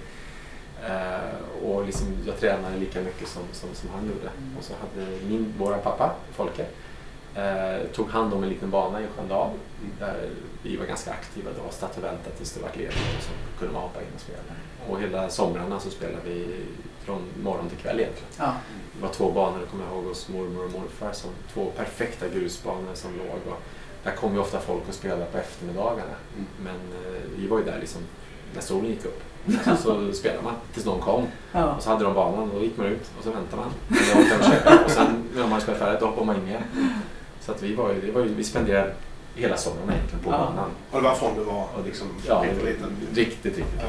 [0.88, 4.30] Eh, och liksom, jag tränade lika mycket som, som, som han gjorde.
[4.38, 4.58] Mm.
[4.58, 6.66] Och så hade min, vår pappa, Folke,
[7.36, 9.50] eh, tog hand om en liten bana i Sköndal.
[10.00, 10.30] Där
[10.64, 13.82] vi var ganska aktiva satt och väntade tills det var ledigt och så kunde man
[13.82, 14.40] hoppa in och spela.
[14.90, 16.66] Och hela somrarna så spelade vi
[17.06, 18.30] från morgon till kväll egentligen.
[18.38, 18.54] Ja.
[18.96, 21.12] Det var två banor, det kommer jag ihåg, hos mormor och morfar.
[21.14, 23.54] Som två perfekta grusbanor som låg.
[23.54, 23.62] Och
[24.04, 26.16] där kom ju ofta folk och spelade på eftermiddagarna.
[26.36, 26.48] Mm.
[26.64, 28.02] Men eh, vi var ju där liksom
[28.54, 29.24] när solen gick upp.
[29.66, 31.24] Så, så spelade man tills någon kom.
[31.52, 31.76] Ja.
[31.76, 33.72] Och så hade de banan och då gick man ut och så väntade man.
[34.86, 36.64] Och sen när man spelat färdigt då hoppade man in igen.
[37.42, 38.94] Så att vi, var ju, det var ju, vi spenderade
[39.36, 40.38] hela sommaren egentligen på Ja.
[40.38, 40.70] banan.
[40.92, 42.98] Och det var från du var liksom Ja, liten, liten.
[43.16, 43.82] riktigt, riktigt.
[43.82, 43.88] Ja.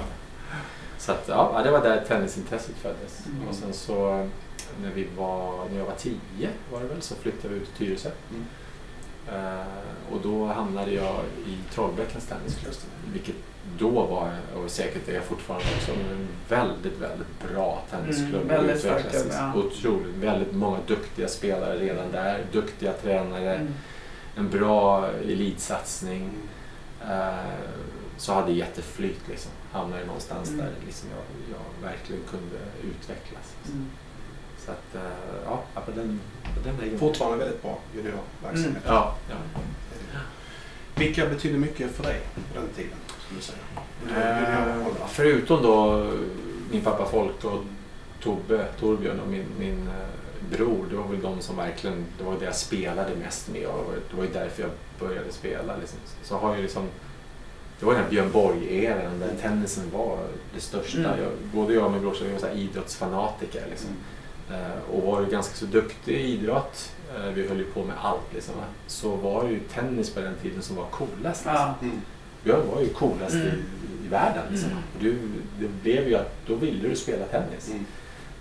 [0.98, 3.26] Så att, ja, det var där tennisintresset föddes.
[3.26, 3.48] Mm.
[3.48, 4.28] Och sen så
[4.82, 7.86] när, vi var, när jag var tio var det väl så flyttade vi ut till
[7.86, 8.10] Tyresö.
[8.30, 8.44] Mm.
[9.28, 9.66] Eh,
[10.12, 12.74] och då hamnade jag i Trollbäckens tennisklubb.
[13.12, 13.36] Vilket
[13.78, 18.34] då var, och säkert är jag fortfarande också, en väldigt, väldigt bra tennisklubb.
[18.34, 19.60] Mm, väldigt Och stark utvecklades klubb, ja.
[19.60, 20.16] Otroligt.
[20.16, 22.44] Väldigt många duktiga spelare redan där.
[22.52, 23.54] Duktiga tränare.
[23.54, 23.74] Mm.
[24.36, 26.30] En bra elitsatsning.
[27.04, 27.28] Mm.
[27.28, 27.34] Eh,
[28.16, 29.50] så hade jätteflyt liksom.
[29.72, 30.60] Hamnade någonstans Mm.
[30.60, 33.54] där liksom jag, jag verkligen kunde utvecklas.
[33.68, 33.86] Mm.
[34.58, 35.10] Så att, eh,
[35.44, 36.98] ja, på den, på den vägen.
[36.98, 38.82] Fortfarande väldigt bra juniorverksamhet.
[38.86, 39.36] Ja, ja.
[40.94, 42.98] Vilka betydde mycket för dig på den tiden?
[43.32, 43.58] Skulle du säga?
[43.66, 46.06] Under Eh, förutom då
[46.70, 47.64] min pappa Folke och
[48.22, 52.38] Tobbe, Torbjörn och min, min eh, bror, det var väl de som verkligen, det var
[52.38, 55.76] det jag spelade mest med och det var ju därför jag började spela.
[55.76, 55.98] Liksom.
[56.22, 56.88] Så har jag liksom,
[57.80, 60.18] det var den här Björn Borg-eran där tennisen var
[60.54, 60.98] det största.
[60.98, 61.20] Mm.
[61.22, 63.66] Jag, både jag och min brorsa var så här idrottsfanatiker.
[63.70, 63.90] Liksom.
[64.50, 66.92] Eh, och var ju ganska så duktig i idrott.
[67.16, 68.54] Eh, vi höll ju på med allt liksom.
[68.86, 71.44] Så var det ju tennis på den tiden som var coolast.
[71.44, 71.54] Liksom.
[71.54, 71.74] Ja.
[71.82, 72.00] Mm.
[72.44, 73.46] Björn var ju coolast Mm.
[73.46, 74.42] i, i världen.
[74.50, 74.70] Liksom.
[74.70, 74.82] Mm.
[75.00, 75.18] Du,
[75.60, 77.70] det blev ju att då ville du spela tennis.
[77.70, 77.84] Mm.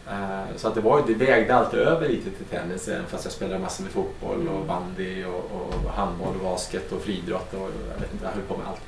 [0.07, 3.33] Eh, så att det, var, det vägde alltid över lite till tennis även fast jag
[3.33, 4.67] spelade massor med fotboll och Mm.
[4.67, 5.51] bandy och,
[5.85, 7.59] och handboll och basket och friidrott och
[7.93, 8.81] jag vet inte, jag höll på med allt.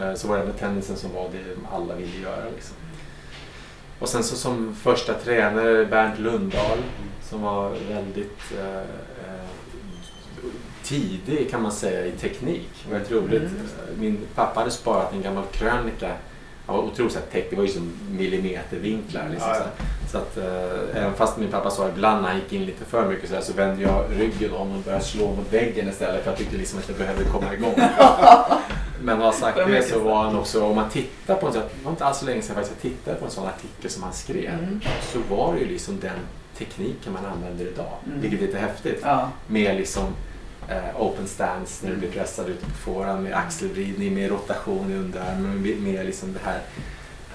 [0.00, 2.44] Eh, så var det med tennisen som var det alla ville göra.
[2.54, 2.76] Liksom.
[3.98, 6.78] Och sen så som första tränare Bernt Lundahl
[7.22, 8.82] som var väldigt eh, eh,
[10.84, 12.70] tidig kan man säga i teknik.
[12.90, 13.42] Väldigt roligt.
[13.42, 13.66] Mm.
[13.98, 16.12] Min pappa hade sparat en gammal krönika.
[16.66, 19.28] Han var otroligt tech, det var ju som millimetervinklar.
[19.30, 19.84] Liksom, Ja, så, ja.
[20.12, 23.08] så att eh, även fast min pappa sa ibland när han gick in lite för
[23.08, 26.30] mycket så, här, så vände jag ryggen om och började slå mot väggen istället för
[26.30, 27.74] jag tyckte liksom att jag behövde komma igång.
[29.02, 31.84] Men vad sagt det så var han också, om man tittar på en sån, det
[31.84, 34.12] var inte alls så länge sedan faktiskt jag tittade på en sån artikel som han
[34.12, 34.54] skrev.
[34.54, 34.80] Mm.
[35.12, 36.18] Så var det ju liksom den
[36.58, 37.92] tekniken man använder idag.
[38.06, 38.20] Mm.
[38.20, 39.00] Vilket är lite häftigt.
[39.02, 39.30] Ja.
[39.46, 40.04] Med liksom
[40.68, 44.96] eh, open stance när du blir pressad ute på forehand med axelvridning, med rotation i
[44.96, 46.60] underarmen, med, med liksom det här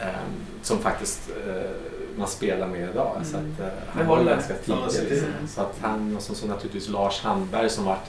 [0.02, 0.20] eh,
[0.63, 1.70] som faktiskt eh,
[2.18, 3.12] man spelar med idag.
[3.15, 3.26] Mm.
[3.28, 4.32] Så att, eh, Det han var håller.
[4.36, 5.10] ganska tidig.
[5.10, 5.48] Liksom.
[5.48, 8.06] Så att han och så, så naturligtvis Lars Handberg som vart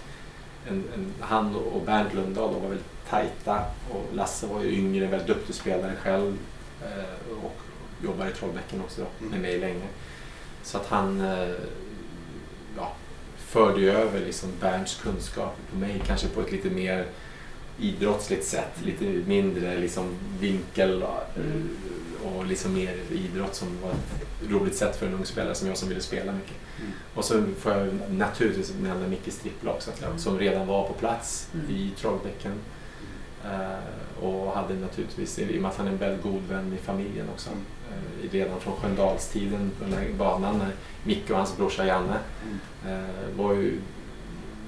[0.69, 5.07] en, en, han och Bernt Lundahl de var väldigt tajta och Lasse var ju yngre,
[5.07, 6.37] väldigt duktig spelare själv
[6.83, 7.57] eh, och
[8.05, 9.43] jobbar i Trollbäcken också då, med Mm.
[9.43, 9.87] mig länge.
[10.63, 11.49] Så att han eh,
[13.51, 17.07] förde ju över liksom Bernts kunskaper på mig kanske på ett lite mer
[17.79, 18.73] idrottsligt sätt.
[18.85, 20.09] Lite mindre liksom
[20.41, 21.69] vinkel och, Mm.
[22.25, 25.77] och liksom mer idrott som var ett roligt sätt för en ung spelare som jag
[25.77, 26.57] som ville spela mycket.
[26.81, 26.93] Mm.
[27.15, 31.71] Och så får jag naturligtvis nämna Micke Strippla också, som redan var på plats Mm.
[31.71, 32.53] i Trollbäcken.
[33.45, 36.85] Eh, och hade naturligtvis, i och med att han är en väldigt god vän i
[36.85, 37.63] familjen också, Mm.
[38.27, 40.71] eh, redan från Sköndalstiden på den här banan när
[41.05, 42.17] Micke och hans brorsa Janne
[42.85, 42.95] Mm.
[43.05, 43.73] eh, var ju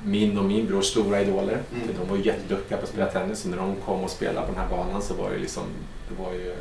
[0.05, 1.59] min och min brors stora idoler.
[1.75, 1.87] Mm.
[1.87, 4.47] För de var ju jätteduktiga på att spela tennis och när de kom och spelade
[4.47, 5.63] på den här banan så var det liksom,
[6.09, 6.55] det var ju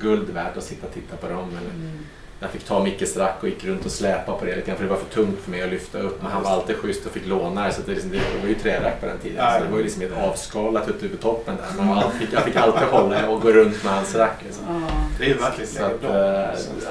[0.00, 1.48] guld värt att sitta och titta på dem.
[1.48, 1.98] Eller, Mm.
[2.40, 4.84] Jag fick ta Mickes rack och gick runt och släpa på det lite grann för
[4.84, 6.22] det var för tungt för mig att lyfta upp.
[6.22, 7.72] Men han var alltid schysst och fick låna det.
[7.72, 9.52] Så det, liksom, det var ju trärack på den tiden.
[9.52, 11.84] Så det var ju liksom ett avskalat ute på toppen där.
[11.84, 14.42] Men jag fick, jag fick alltid hålla och gå runt med hans rack.
[14.44, 14.86] Liksom.
[15.18, 16.10] Det är ju verkligen Så att, eh,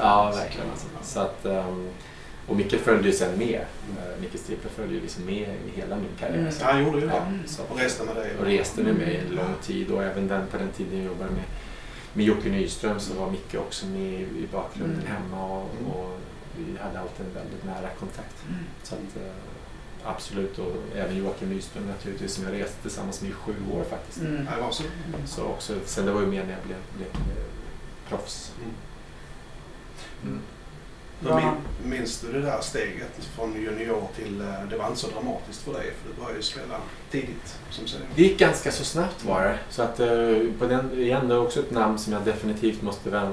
[0.02, 0.70] ja, verkligen.
[0.72, 0.88] Alltså.
[1.04, 1.88] Så att, ehm,
[2.48, 3.60] och Micke följde ju sen med.
[3.60, 5.34] Uh, Micke Strippler följde ju liksom med
[5.68, 6.40] i hela min karriär.
[6.40, 6.52] Mm.
[6.52, 7.14] Så, Ja, han gjorde ju det.
[7.14, 8.32] ja, så, Och reste med dig.
[8.40, 11.30] och reste med mig en lång tid och även den, på den tiden jag jobbade
[11.32, 11.44] med,
[12.14, 15.12] med Jocke Nyström så var Micke också med i, bakgrunden Mm.
[15.12, 15.92] hemma och, Mm.
[15.92, 16.18] och
[16.58, 18.44] vi hade alltid en väldigt nära kontakt.
[18.50, 18.60] Mm.
[18.84, 19.34] Så att, eh,
[20.04, 24.22] absolut och även Joakim Nyström naturligtvis som jag reste tillsammans med i sju år faktiskt.
[24.22, 24.46] Mm.
[24.62, 24.84] Var så.
[25.26, 27.44] Så också, sen det var ju mer när jag blev, blev eh,
[28.10, 28.54] proffs.
[30.24, 30.40] Mm.
[31.30, 31.36] Ja.
[31.84, 34.42] min, minns du det där steget från junior till...
[34.42, 36.76] eh, Det var inte så dramatiskt för dig för du började ju spela
[37.12, 38.06] tidigt som säger.
[38.16, 39.58] Det gick ganska så snabbt var det.
[39.70, 40.08] Så att eh,
[40.60, 43.30] på den, igen, det är också ett namn som jag definitivt måste eh,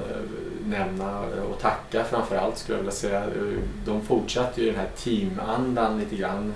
[0.66, 3.26] nämna och tacka framför allt skulle jag vilja säga.
[3.86, 6.54] De fortsatte ju den här teamandan lite grann.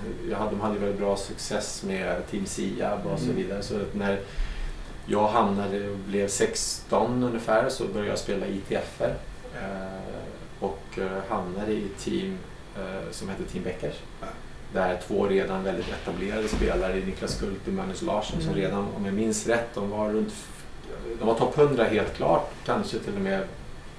[0.51, 3.35] De hade ju väldigt bra success med Team Siab och så Mm.
[3.37, 3.63] vidare.
[3.63, 4.19] Så att när
[5.05, 9.13] jag hamnade och blev 16 ungefär så började jag spela ITFer.
[9.55, 10.24] Eh,
[10.97, 12.37] och eh, hamnade i ett team
[12.77, 13.95] eh, som hette Team Beckers.
[14.21, 14.27] Ja.
[14.73, 18.61] Där två redan väldigt etablerade spelare, Niklas Gult och Magnus Larsson, som Mm.
[18.61, 20.33] redan, om jag minns rätt, de var runt
[21.19, 23.43] de var topp 100 helt klart, kanske till och med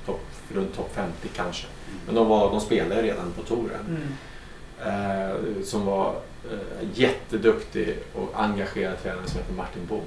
[0.07, 0.21] topp,
[0.55, 1.67] runt topp 50 kanske.
[2.07, 3.87] Men de, var, de spelade redan på touren.
[3.89, 5.31] Mm.
[5.31, 6.15] Eh, som var
[6.53, 10.01] eh, jätteduktig och engagerad tränare som heter Martin Bohm.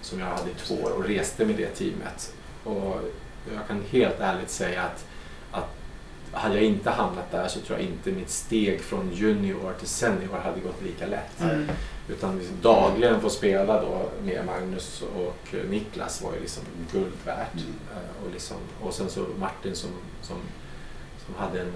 [0.00, 2.34] Som jag hade i två år och reste med det teamet.
[2.64, 3.00] Och
[3.54, 5.04] jag kan helt ärligt säga att
[6.34, 10.38] hade jag inte hamnat där så tror jag inte mitt steg från junior till senior
[10.44, 11.40] hade gått lika lätt.
[11.40, 11.68] Mm.
[12.08, 17.54] Utan liksom dagligen få spela då med Magnus och Niklas var ju liksom guld värt.
[17.54, 17.74] Mm.
[17.92, 19.90] Eh, Och, liksom, och sen så Martin som,
[20.22, 20.36] som,
[21.26, 21.72] som hade en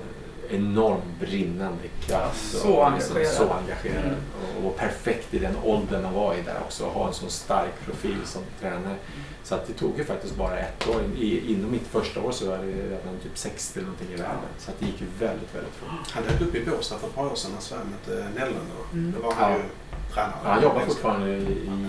[0.50, 2.50] enorm brinnande kraft.
[2.54, 3.16] Ja, så och engagerad.
[3.18, 4.04] Liksom, så engagerad.
[4.04, 4.16] Mm.
[4.42, 6.86] Och, och var perfekt i den åldern man var i där också.
[6.86, 8.94] Att ha en sån stark profil som tränare.
[9.44, 11.02] Så att det tog ju faktiskt bara ett år.
[11.18, 14.50] I, inom mitt första år så var det redan typ 60 eller någonting i världen.
[14.58, 15.88] Så att det gick ju väldigt, väldigt fort.
[16.10, 18.84] Han dök upp i Båstad för ett par år sedan när Sverige mötte Nederländerna.
[18.92, 19.14] Mm.
[19.16, 19.56] Då var han Ja.
[19.58, 19.62] ju
[20.14, 20.32] tränare.
[20.44, 21.84] Ja, han jobbar fortfarande i, Han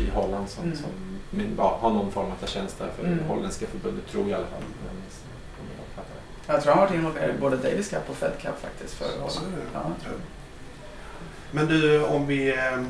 [0.00, 0.76] i, i Holland som, Mm.
[0.76, 0.90] som
[1.30, 3.24] men, ja, har någon form av tjänst där för Mm.
[3.28, 4.58] holländska förbundet, tror jag i alla fall.
[4.62, 5.22] om jag minns-
[5.60, 6.24] om jag uppfattar det.
[6.46, 9.06] Jag tror han har varit involverad i både Davis Cup och Fed Cup faktiskt för.
[9.20, 9.28] Ja.
[9.74, 9.80] Ja.
[11.50, 12.52] Men du, om vi...
[12.58, 12.86] ehm,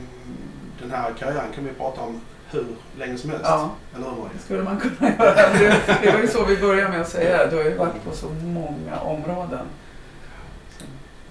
[0.82, 2.66] Den här karriären kan vi prata om hur
[2.98, 3.44] länge som helst.
[3.48, 3.70] Ja.
[3.94, 5.34] Eller hur Det skulle man kunna göra.
[5.58, 7.46] Det, det var ju så vi började med att säga.
[7.46, 9.66] Du har ju varit på så många områden.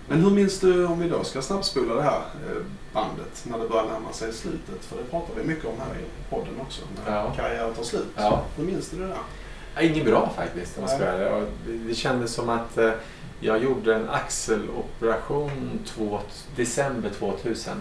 [0.07, 2.61] Men hur minns du, om vi då ska snabbspola det här eh,
[2.93, 4.85] bandet, när det börjar närma sig slutet?
[4.85, 7.31] För det pratar vi mycket om här i podden också, när Ja.
[7.35, 8.07] karriären tar slut.
[8.15, 8.41] Ja.
[8.57, 9.17] Hur minns du det där?
[9.75, 12.91] Ja, Inget bra faktiskt om man ska vara det- Det kändes som att eh,
[13.39, 16.19] jag gjorde en axeloperation två,
[16.55, 17.73] december 2000.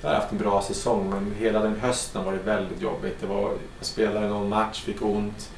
[0.00, 3.16] Jag hade haft en bra säsong men hela den hösten var det väldigt jobbigt.
[3.20, 3.42] Det var,
[3.78, 5.50] jag spelade någon match, fick ont.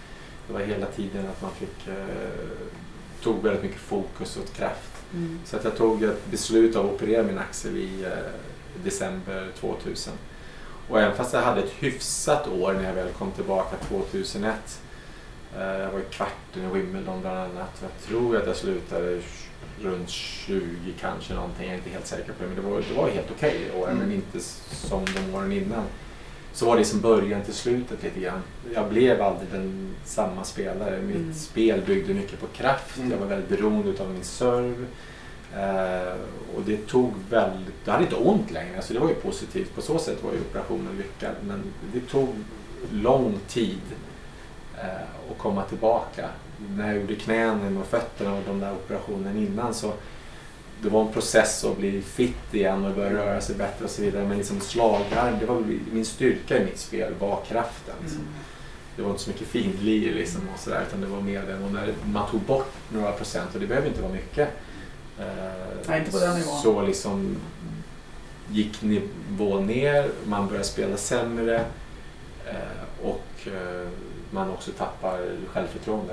[0.47, 1.95] Det var hela tiden att man fick, eh,
[3.23, 4.91] tog väldigt mycket fokus och kraft.
[5.15, 5.39] Mm.
[5.45, 8.11] Så att jag tog ett beslut av att operera min axel i eh,
[8.85, 10.13] december 2000.
[10.89, 14.81] Och även fast jag hade ett hyfsat år när jag väl kom tillbaka 2001.
[15.57, 17.83] Eh, jag var i kvarten i Wimbledon bland annat.
[17.83, 19.21] Jag tror att jag slutade
[19.83, 21.65] runt 20 kanske någonting.
[21.65, 22.47] Jag är inte helt säker på det.
[22.49, 23.99] Men det var, det var helt okej okay år, Mm.
[23.99, 25.85] men inte som de åren innan.
[26.53, 28.43] Så var det som början till slutet lite grann.
[28.75, 31.01] Jag blev aldrig den samma spelare.
[31.03, 31.35] Mitt Mm.
[31.35, 32.97] spel byggde mycket på kraft.
[32.99, 33.11] Mm.
[33.11, 34.85] Jag var väldigt beroende av min serve.
[35.57, 36.13] Eh,
[36.57, 37.75] och det tog väldigt...
[37.85, 39.75] Jag hade inte ont längre, så det var ju positivt.
[39.75, 41.35] På så sätt var ju operationen lyckad.
[41.43, 42.29] Men det tog
[42.93, 43.81] lång tid
[44.83, 46.29] eh, att komma tillbaka.
[46.77, 49.93] När jag gjorde knänen och fötterna och de där operationerna innan så
[50.83, 54.03] det var en process att bli fit igen och börja röra sig bättre och så
[54.03, 54.25] vidare.
[54.29, 57.95] Men liksom slagarm, det var min styrka i mitt spel var kraften.
[58.01, 58.27] Mm.
[58.97, 61.65] Det var inte så mycket finlir liksom och sådär utan det var mer den.
[61.65, 64.49] Och när man tog bort några procent, och det behöver inte vara mycket.
[65.19, 65.25] eh,
[65.89, 66.63] Nej, inte på den nivån.
[66.63, 67.37] Så liksom
[68.51, 71.65] gick nivån ner, man började spela sämre
[72.47, 73.89] eh, och eh,
[74.31, 75.21] man också tappar
[75.53, 76.13] självförtroende.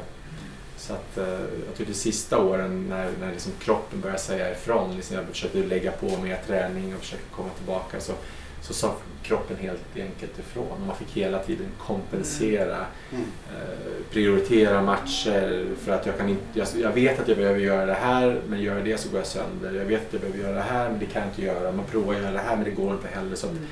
[0.78, 1.28] Så att, eh,
[1.67, 5.58] jag tycker de sista åren när, när liksom kroppen började säga ifrån, liksom jag försökte
[5.58, 8.13] lägga på mer träning och försöka komma tillbaka så,
[8.62, 10.88] så sa kroppen helt enkelt ifrån.
[10.88, 13.25] Man fick hela tiden kompensera, Mm.
[13.56, 17.86] eh, prioritera matcher för att jag kan inte, jag, jag vet att jag behöver göra
[17.86, 19.73] det här men gör jag det så går jag sönder.
[19.80, 21.71] Jag vet att jag behöver göra det här men det kan jag inte göra.
[21.71, 23.36] Man provar att göra det här men det går inte heller.
[23.36, 23.65] Så att, Mm.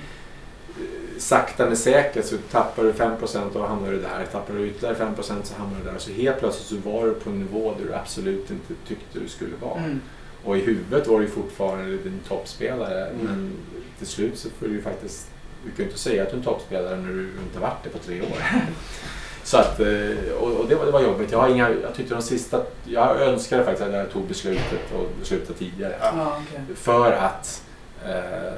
[1.18, 4.26] Sakta men säkert så tappar du 5% och hamnar du där.
[4.32, 5.98] Tappar du ytterligare 5% så hamnar du där.
[5.98, 9.28] Så helt plötsligt så var du på en nivå där du absolut inte tyckte du
[9.28, 9.80] skulle vara.
[9.80, 10.02] Mm.
[10.44, 13.08] Och i huvudet var du fortfarande din toppspelare.
[13.08, 13.26] Mm.
[13.26, 13.52] Men
[13.98, 15.28] till slut så får du ju faktiskt...
[15.66, 17.90] Du kan ju inte säga att du är en toppspelare när du inte varit det
[17.90, 18.38] på tre år.
[19.44, 21.32] Så att, eh, och det var, det var jobbigt.
[21.32, 22.62] Jag, har inga, jag tyckte de sista...
[22.86, 25.96] Jag önskade faktiskt att jag tog beslutet och beslutade tidigare.
[26.02, 26.76] Ja, okej.
[26.76, 27.64] För att
[28.06, 28.54] eh,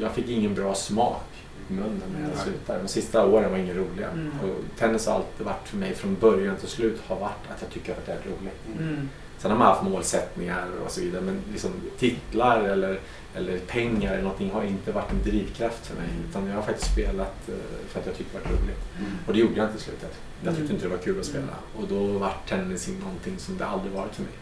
[0.00, 1.29] jag fick ingen bra smak
[1.70, 2.38] i munnen när jag Nej.
[2.44, 2.78] slutade.
[2.82, 4.08] De sista åren var inga roliga.
[4.10, 4.30] Mm.
[4.42, 7.70] Och tennis har alltid varit för mig från början till slut har varit att jag
[7.70, 8.78] tycker att det är roligt.
[8.78, 9.08] Mm.
[9.38, 13.00] Sen har man haft målsättningar och så vidare men liksom titlar eller,
[13.34, 16.08] eller pengar eller någonting har inte varit en drivkraft för mig.
[16.16, 16.28] Mm.
[16.30, 17.54] Utan jag har faktiskt spelat eh,
[17.88, 18.80] för att jag tyckte det var roligt.
[18.98, 19.10] Mm.
[19.26, 20.14] Och det gjorde jag inte i slutet.
[20.44, 20.74] Jag tyckte Mm.
[20.74, 21.54] inte det var kul att spela.
[21.76, 24.32] Och då var tennis någonting som det aldrig varit för mig.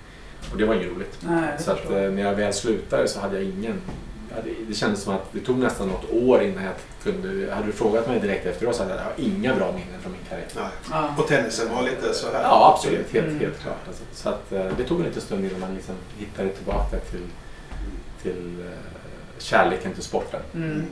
[0.52, 1.18] Och det var inget roligt.
[1.28, 3.80] Nej, Så att, eh, när jag väl slutade så hade jag ingen...
[4.30, 7.54] Ja, det, det kändes som att det tog nästan något år innan jag kunde...
[7.54, 10.20] Hade du frågat mig direkt efteråt så hade jag, jag inga bra minnen från min
[10.28, 10.46] karriär.
[10.56, 10.64] Nej.
[10.90, 11.14] Ja.
[11.18, 12.42] Och tennisen var lite så här.
[12.42, 13.12] Ja, absolut.
[13.12, 13.40] Helt, Mm.
[13.40, 13.76] helt klart.
[13.88, 14.02] Alltså.
[14.12, 17.26] Så att, eh, det tog en liten stund innan man liksom hittade tillbaka till,
[18.22, 18.72] till eh,
[19.38, 20.40] kärleken till sporten.
[20.54, 20.87] Mm.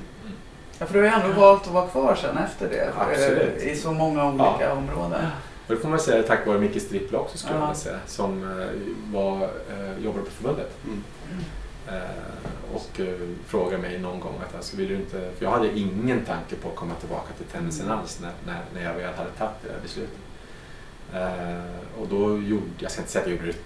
[0.79, 2.91] Ja, för du har ju ändå valt att vara kvar sen efter det.
[2.99, 3.63] Absolut.
[3.63, 5.27] eh, I så många olika områden.
[5.69, 7.67] Och det får man säga tack vare Micke Strippla också skulle jag Ja.
[7.67, 7.99] vilja säga.
[8.07, 8.43] Som
[9.13, 9.49] var,
[10.03, 10.73] jobbade på förbundet.
[10.85, 11.03] Mm.
[11.89, 12.01] Eh,
[12.75, 13.15] och eh,
[13.47, 16.69] frågade mig någon gång att alltså, vill du inte, för jag hade ingen tanke på
[16.69, 17.99] att komma tillbaka till tennisen Mm.
[17.99, 20.19] alls när, när, när jag väl hade tagit det där beslutet.
[21.15, 23.59] Eh, och då gjorde, jag ska inte säga att jag gjorde det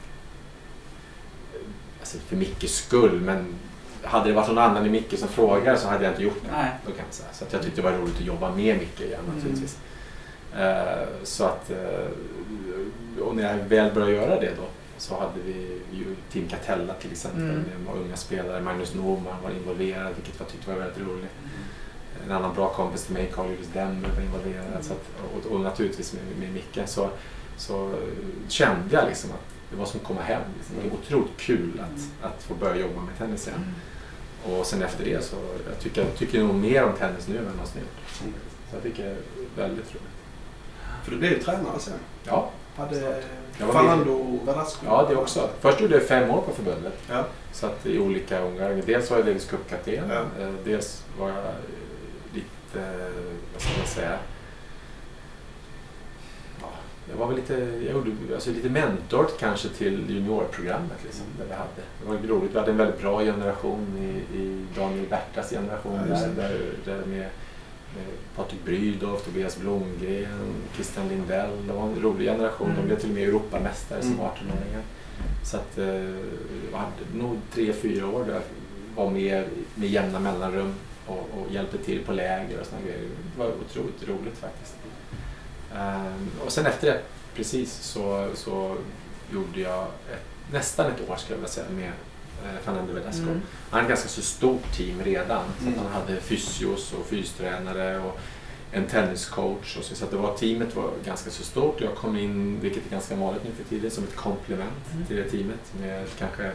[2.00, 3.54] alltså, för Mickes skull, men
[4.02, 6.52] hade det varit någon annan i Micke som frågade så hade jag inte gjort det.
[6.52, 6.70] Nej.
[6.86, 7.28] Då kan säga.
[7.32, 9.36] Så att jag tyckte det var roligt att jobba med Micke igen Mm.
[9.36, 9.78] naturligtvis.
[10.58, 14.62] Eh, så att, eh, och när jag väl började göra det då
[15.00, 17.56] så hade vi ju Tim Catella till exempel Mm.
[17.56, 18.60] med många unga spelare.
[18.62, 21.30] Magnus Norman var involverad vilket jag tyckte var väldigt roligt.
[22.24, 24.84] En annan bra kompis till mig, Carl-Julius Demmer, var involverad.
[24.84, 25.04] Så att,
[25.46, 27.10] och, och naturligtvis med, med Micke så,
[27.56, 27.94] så
[28.48, 30.42] kände jag liksom att det var som att komma hem.
[30.58, 30.76] Liksom.
[30.82, 33.74] Det var otroligt kul att, att få börja jobba med tennis igen.
[34.44, 35.36] Och sen efter det så
[35.70, 38.08] jag tycker jag tycker nog mer om tennis nu än vad jag gjort.
[38.70, 40.02] Så jag tycker det är väldigt roligt.
[41.04, 41.98] För du blev ju tränare sen.
[42.24, 43.22] Ja, Hade
[43.66, 44.86] Fernando Verdasco.
[44.86, 45.48] ja, det också.
[45.60, 46.92] Först gjorde jag fem år på förbundet.
[47.10, 47.24] Ja.
[47.52, 48.82] Så att i olika omgångar.
[48.86, 50.04] Dels var jag Davis Cup-kapten.
[50.10, 50.42] Ja.
[50.44, 51.44] eh, Dels var jag
[52.34, 53.10] lite, eh,
[53.52, 54.18] vad ska man säga,
[56.60, 56.66] ja,
[57.10, 60.98] jag var väl lite, jag gjorde, alltså lite mentor kanske till juniorprogrammet.
[61.04, 61.82] Liksom, där vi hade.
[62.02, 62.50] Det var roligt.
[62.54, 67.06] Vi hade en väldigt bra generation i, i Daniel Bertas generation Ja, där, där, där
[67.06, 67.26] med
[68.36, 71.66] Patrik Brydolf, Tobias Blomgren, Christian Lindell.
[71.66, 72.68] Det var en rolig generation.
[72.68, 72.86] De Mm.
[72.86, 74.24] blev till och med Europamästare som Mm.
[74.26, 74.82] 18-åringar.
[75.44, 75.86] Så att eh,
[76.72, 78.42] jag hade nog tre, fyra år där jag
[79.04, 80.74] var med med jämna mellanrum
[81.06, 83.08] och, och hjälpte till på läger och såna grejer.
[83.34, 84.74] Det var otroligt roligt faktiskt.
[85.76, 87.00] Ehm, och sen efter det,
[87.34, 88.76] precis, så, så
[89.32, 91.92] gjorde jag ett, nästan ett år skulle jag vilja säga med eh,
[92.64, 93.22] Fernando Velasco.
[93.22, 93.40] Mm.
[93.70, 95.42] Han hade ett ganska så stort team redan.
[95.58, 95.78] Så Mm.
[95.78, 98.18] han hade fysios och fystränare och
[98.72, 99.76] en tenniscoach.
[99.76, 101.80] Och så, så att det var, teamet var ganska så stort.
[101.80, 105.06] Jag kom in, vilket är ganska vanligt nu för tiden, som ett komplement Mm.
[105.06, 106.50] till det teamet med kanske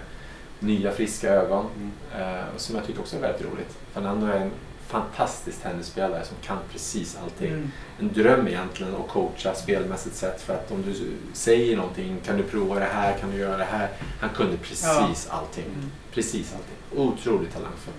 [0.60, 1.66] nya friska ögon.
[1.78, 1.92] Mm.
[2.38, 3.78] Eh, som jag tycker också är väldigt roligt.
[3.94, 4.52] Fernando är en
[4.88, 7.48] fantastisk tennisspelare som kan precis allting.
[7.54, 7.72] Mm.
[8.00, 12.44] En dröm egentligen att coacha spelmässigt sett för att om du säger någonting, kan du
[12.44, 13.90] prova det här, kan du göra det här?
[14.20, 15.66] Han kunde precis allting.
[15.66, 15.92] Mm.
[16.14, 17.06] Precis allting.
[17.08, 17.94] Otroligt talangfull.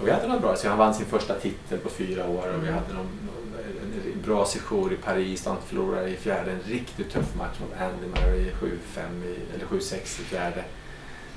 [0.00, 2.62] Och vi hade något bra, så han vann sin första titel på fyra år och
[2.62, 2.74] vi Mm.
[2.74, 3.06] hade någon,
[4.14, 6.50] en bra sejour i Paris han förlorade i fjärde.
[6.50, 10.64] En riktigt tuff match mot Andy Murray 7-5 i- eller 7-6 i fjärde.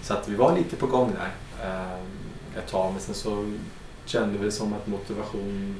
[0.01, 1.31] Så att vi var lite på gång där
[1.69, 1.99] eh,
[2.59, 3.53] ett tag men sen så
[4.07, 5.75] kände väl som att motivationen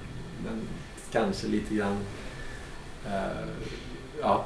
[1.12, 1.98] kanske lite grann
[3.06, 3.48] eh,
[4.22, 4.46] ja,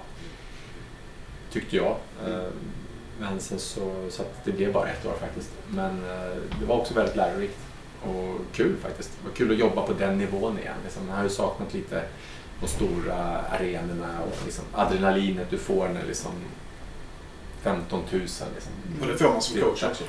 [1.52, 1.96] tyckte jag.
[2.28, 2.48] Eh,
[3.20, 5.52] men sen så, så att det blev bara ett år faktiskt.
[5.68, 7.60] Men eh, det var också väldigt lärorikt
[8.04, 9.12] och kul faktiskt.
[9.22, 10.78] Det var kul att jobba på den nivån igen.
[10.84, 12.04] Liksom, man har ju saknat lite
[12.62, 13.16] de stora
[13.52, 16.32] arenorna och liksom adrenalinet du får när liksom
[17.64, 18.72] 15 000 liksom.
[19.02, 20.04] Och det får man som coach också.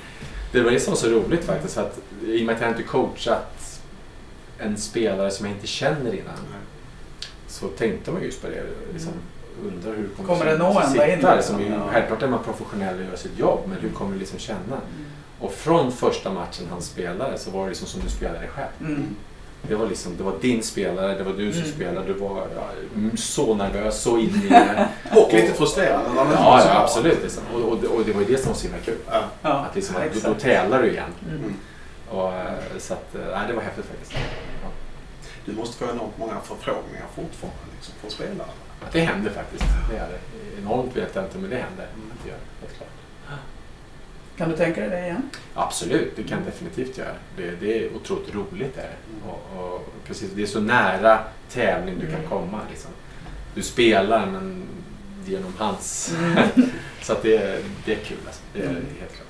[0.52, 1.78] Det var det som var så roligt faktiskt.
[1.78, 3.80] Att, I och med att jag inte coachat
[4.58, 6.38] en spelare som jag inte känner innan
[7.46, 8.62] så tänkte man just på det.
[8.92, 9.12] Liksom,
[9.64, 10.26] undrar hur Mm.
[10.26, 11.56] Kommer det nå ända sitta in, där, liksom?
[11.56, 11.88] Som ju, Ja.
[11.92, 14.80] Självklart är man professionell och gör sitt jobb men hur kommer du liksom känna?
[15.38, 18.68] Och från första matchen han spelade så var det liksom som du spelade själv.
[18.80, 19.16] Mm.
[19.68, 21.72] Det var, liksom, det var din spelare, det var du som Mm.
[21.74, 22.06] spelade.
[22.06, 24.88] Du var ja, mm, så nervös, så inne i det.
[25.20, 26.82] Och lite får Ja, ja svar.
[26.84, 27.22] absolut.
[27.22, 27.42] Liksom.
[27.54, 28.98] Och, och, det- och det var ju det som var så himla kul.
[29.10, 29.22] Ja.
[29.42, 31.10] Ja, Att liksom, att, då, då tävlar du igen.
[31.28, 31.54] Mm.
[32.10, 34.12] Och, eh, så att, eh, nej, det var häftigt faktiskt.
[34.62, 34.68] Ja.
[35.44, 38.48] Du måste få enormt många förfrågningar fortfarande liksom, från spelare.
[38.86, 39.64] Att det händer faktiskt.
[39.90, 40.18] Det är det.
[40.62, 41.86] Enormt vet jag inte, men det händer.
[41.94, 42.10] Mm.
[42.12, 42.88] Att det gör, helt klart.
[44.36, 45.30] Kan du tänka dig det igen?
[45.54, 47.12] Absolut, det kan jag definitivt göra.
[47.36, 48.78] Det, det är otroligt roligt.
[48.78, 49.28] Är det.
[49.30, 51.18] Och, och, precis, det är så nära
[51.50, 52.28] tävling du kan Mm.
[52.28, 52.60] komma.
[52.70, 52.90] Liksom.
[53.54, 54.62] Du spelar men
[55.24, 56.14] genom hans.
[56.18, 56.36] Mm.
[57.02, 58.16] så att det, är- det är kul.
[58.26, 58.42] Alltså.
[58.54, 58.74] Det är Mm.
[59.00, 59.26] helt klart.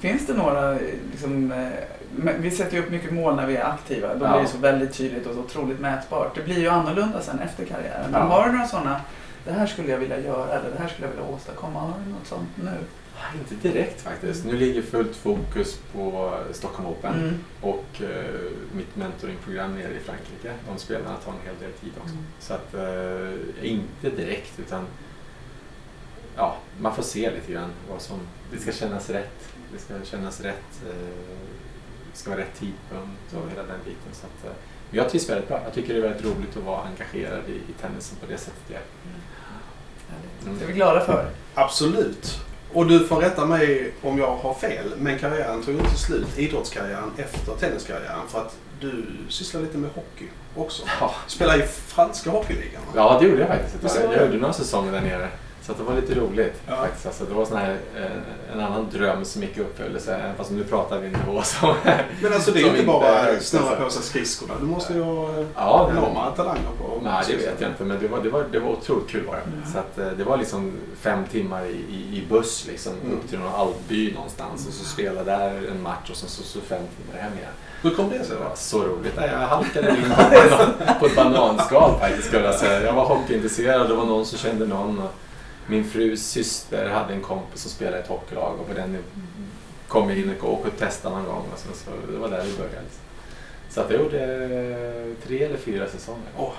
[0.00, 0.72] Finns det några,
[1.12, 4.14] liksom, eh, vi sätter ju upp mycket mål när vi är aktiva.
[4.14, 4.32] Då Ja.
[4.32, 6.34] blir det så väldigt tydligt och så otroligt mätbart.
[6.34, 8.10] Det blir ju annorlunda sen efter karriären.
[8.10, 8.26] Men Ja.
[8.26, 9.00] har du några sådana,
[9.44, 11.80] det här skulle jag vilja göra eller det här skulle jag vilja åstadkomma.
[11.80, 12.70] Har du något sånt nu?
[13.38, 14.44] Inte direkt faktiskt.
[14.44, 17.34] Nu ligger fullt fokus på Stockholm Open Mm.
[17.60, 20.52] och eh, mitt mentoringprogram nere i Frankrike.
[20.68, 22.12] De spelarna tar en hel del tid också.
[22.14, 22.24] Mm.
[22.40, 24.86] Så att, eh, inte direkt utan
[26.36, 28.18] ja, man får se lite grann vad som,
[28.52, 29.48] det ska kännas rätt.
[29.72, 30.94] Det ska kännas rätt, eh,
[32.12, 34.12] det ska vara rätt tidpunkt och hela den biten.
[34.12, 34.56] Så att,
[34.90, 35.60] men jag trivs väldigt bra.
[35.64, 38.62] Jag tycker det är väldigt roligt att vara engagerad i, i tennisen på det sättet
[38.68, 38.84] jag är.
[40.08, 40.58] Härligt.
[40.58, 41.30] Det är vi glada för.
[41.54, 42.40] Absolut.
[42.72, 47.10] Och du får rätta mig om jag har fel, men karriären tog inte slut, idrottskarriären,
[47.16, 48.28] efter tenniskarriären.
[48.28, 50.24] För att du sysslar lite med hockey
[50.56, 50.82] också.
[51.00, 52.92] Ja, Spelar i franska hockeyligan va?
[52.94, 54.00] ja det gjorde jag faktiskt.
[54.14, 55.28] Jag, gjorde några säsonger där nere.
[55.66, 56.76] Så det var lite roligt Ja.
[56.76, 57.06] faktiskt.
[57.06, 60.14] Alltså, det var sån här, eh, en annan dröm som gick i uppfyllelse.
[60.16, 61.74] Även fast nu pratar vi en nivå som...
[62.22, 64.54] Men alltså det är inte bara snurra på sig skridskorna.
[64.60, 67.84] Du måste ju ha Ja, enorma talanger på Nej, det vet jag inte.
[67.84, 69.42] Men det var, det var, det var otroligt kul var det.
[69.56, 69.72] Mm.
[69.72, 73.16] Så att, eh, det var liksom fem timmar i, i, i buss liksom, Mm.
[73.18, 74.66] upp till någon alpby någonstans.
[74.68, 77.52] Och så spela där en match och sen så, så fem timmar hem igen.
[77.82, 79.12] Hur kom det sig Det var så roligt.
[79.16, 82.82] Nej, Jag halkade in på, banan, på ett bananskal faktiskt skulle jag säga.
[82.82, 84.98] Jag var hockeyintresserad och det var någon som kände någon.
[84.98, 85.10] Och
[85.66, 88.98] min frus syster hade en kompis som spelade i ett hockeylag och på den
[89.88, 91.44] kom jag in och åkte och testade någon gång.
[91.52, 92.86] Och sen så, det var där vi började.
[93.70, 94.18] Så att jag gjorde
[95.26, 96.22] tre eller fyra säsonger.
[96.36, 96.54] Herregud.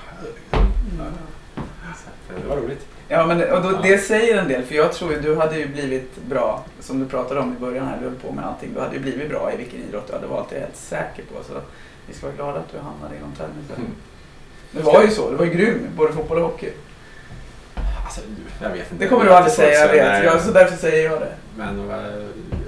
[2.27, 2.85] Så eh, det var roligt.
[3.07, 3.79] Ja, men och då, Ja.
[3.83, 4.63] det säger en del.
[4.63, 7.87] För jag tror ju du hade ju blivit bra, som du pratade om i början
[7.87, 8.73] här, du höll på med allting.
[8.73, 10.77] Du hade ju blivit bra i vilken idrott du hade valt, det är jag helt
[10.79, 11.43] säker på.
[11.43, 11.53] Så
[12.07, 13.77] vi ska vara glada att du hamnade inom tennis.
[13.77, 13.91] Mm.
[14.71, 16.69] Det var ju så, du var ju grym både fotboll och hockey.
[18.15, 19.03] Alltså, jag vet inte.
[19.03, 20.23] Det kommer du aldrig Jag säga, jag vet.
[20.23, 21.33] folk Jag, så därför säger jag det.
[21.57, 21.97] Men eh,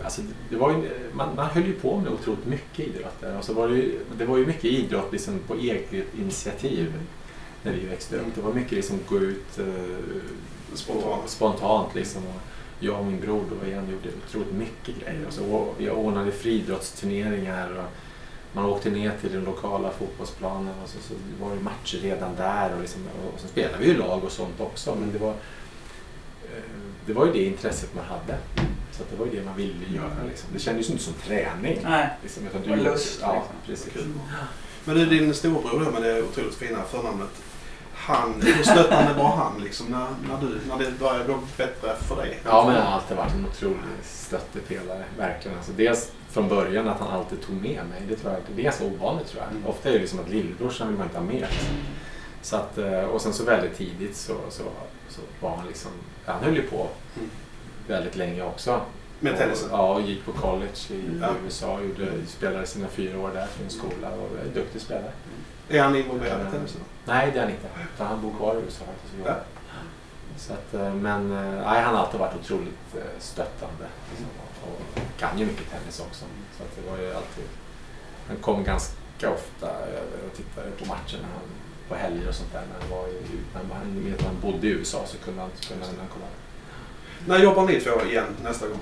[0.04, 3.38] alltså, det var ju, man, man höll ju på med otroligt mycket idrott där.
[3.38, 6.94] Och så var det, ju, det var ju mycket idrott liksom, på eget initiativ
[7.64, 8.36] när vi växte upp.
[8.36, 9.66] Det var mycket liksom gå ut eh,
[10.74, 11.30] Spontant.
[11.30, 12.22] spontant liksom.
[12.28, 12.42] Och
[12.80, 15.26] jag och min bror då igen gjorde otroligt mycket grejer.
[15.28, 17.70] Och så, å- vi ordnade friidrottsturneringar.
[17.78, 17.84] Och
[18.56, 22.74] man åkte ner till den lokala fotbollsplanen och så, så var det matcher redan där.
[22.76, 23.02] Och, liksom,
[23.34, 24.96] och, så spelade vi ju lag och sånt också.
[25.00, 26.64] Men det var, eh,
[27.06, 28.38] det var ju det intresset man hade.
[28.92, 30.24] Så att det var ju det man ville göra.
[30.28, 30.50] Liksom.
[30.54, 31.80] Det kändes ju inte som träning.
[31.84, 32.10] Nej.
[32.24, 33.56] Liksom, utan Det var lust, Ja, liksom.
[33.66, 33.94] precis.
[33.94, 34.14] Kul.
[34.86, 37.30] Men du, din storebror då med det otroligt fina förnamnet.
[38.06, 42.16] Han, hur stöttande var han liksom när, när, du, när det började gå bättre för
[42.16, 42.40] dig?
[42.46, 45.04] Ja, men han har alltid varit en otrolig stöttepelare.
[45.18, 45.58] Verkligen.
[45.58, 48.02] Alltså, dels från början att han alltid tog med mig.
[48.10, 49.52] Det, tror jag, det är ganska ovanligt tror jag.
[49.52, 49.66] Mm.
[49.68, 51.48] Ofta är det liksom att lillebrorsan vill man inte ha med.
[52.42, 54.64] Så att, eh, och sen så väldigt tidigt så, så,
[55.10, 55.92] så var han liksom,
[56.26, 56.88] han höll ju på
[57.18, 57.30] Mm.
[57.88, 58.82] väldigt länge också.
[59.20, 59.70] Med tennisen?
[59.72, 61.28] Ja, och gick på college i Ja.
[61.46, 61.80] USA.
[61.82, 65.12] Gjorde, spelade sina fyra år där för en skola och en duktig spelare.
[65.70, 66.82] Är han involverad i tennisen?
[67.06, 67.68] Nej, det är han inte.
[67.96, 69.44] Utan han bor kvar i USA faktiskt jobbar.
[70.38, 73.88] Så att, eh, men eh, nej, han har alltid varit otroligt eh, stöttande.
[74.10, 74.28] Liksom,
[74.64, 76.26] och, kan ju mycket tennis också.
[76.58, 77.44] Så att det var ju alltid,
[78.28, 81.28] han kom ganska ofta över och tittade på matcherna
[81.90, 82.62] på helger och sånt där.
[82.62, 83.22] När han, var i,
[83.54, 86.26] när han, när han bodde i USA så kunde han, kunde han komma.
[87.28, 88.80] När jobbar ni två igen nästa gång?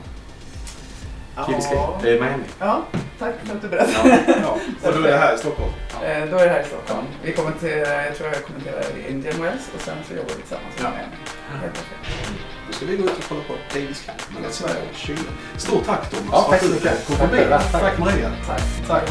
[1.48, 1.88] Biscayne.
[2.02, 2.44] Det är Miami.
[2.60, 2.84] Ja,
[3.20, 4.20] tack för att du berättade.
[4.28, 4.34] Ja.
[4.42, 4.58] Ja.
[4.90, 5.72] Och då är det här i Stockholm?
[6.04, 7.06] Eh, Då är det här i Stockholm.
[7.24, 10.74] Vi kommenterar, jag tror jag kommenterar i Indian Wells och sen så jobbar vi tillsammans
[10.82, 11.16] med Miami.
[11.62, 12.44] Helt perfekt.
[12.68, 15.30] Då ska vi gå ut och kolla på Davis Cup mellan Sverige och Chile.
[15.58, 17.08] Stort tack Thomas Ja, för tack att så du mycket.
[17.08, 17.44] kom Tack förbi.
[17.50, 17.72] Tack.
[17.82, 18.32] Tack Maria.
[18.48, 18.62] Tack.
[18.88, 19.06] Tack.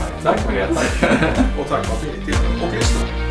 [0.00, 0.12] Tack.
[0.22, 0.66] Tack Maria.
[0.74, 1.10] Tack.
[1.60, 3.25] Och tack för att ni tittade och lyssnade.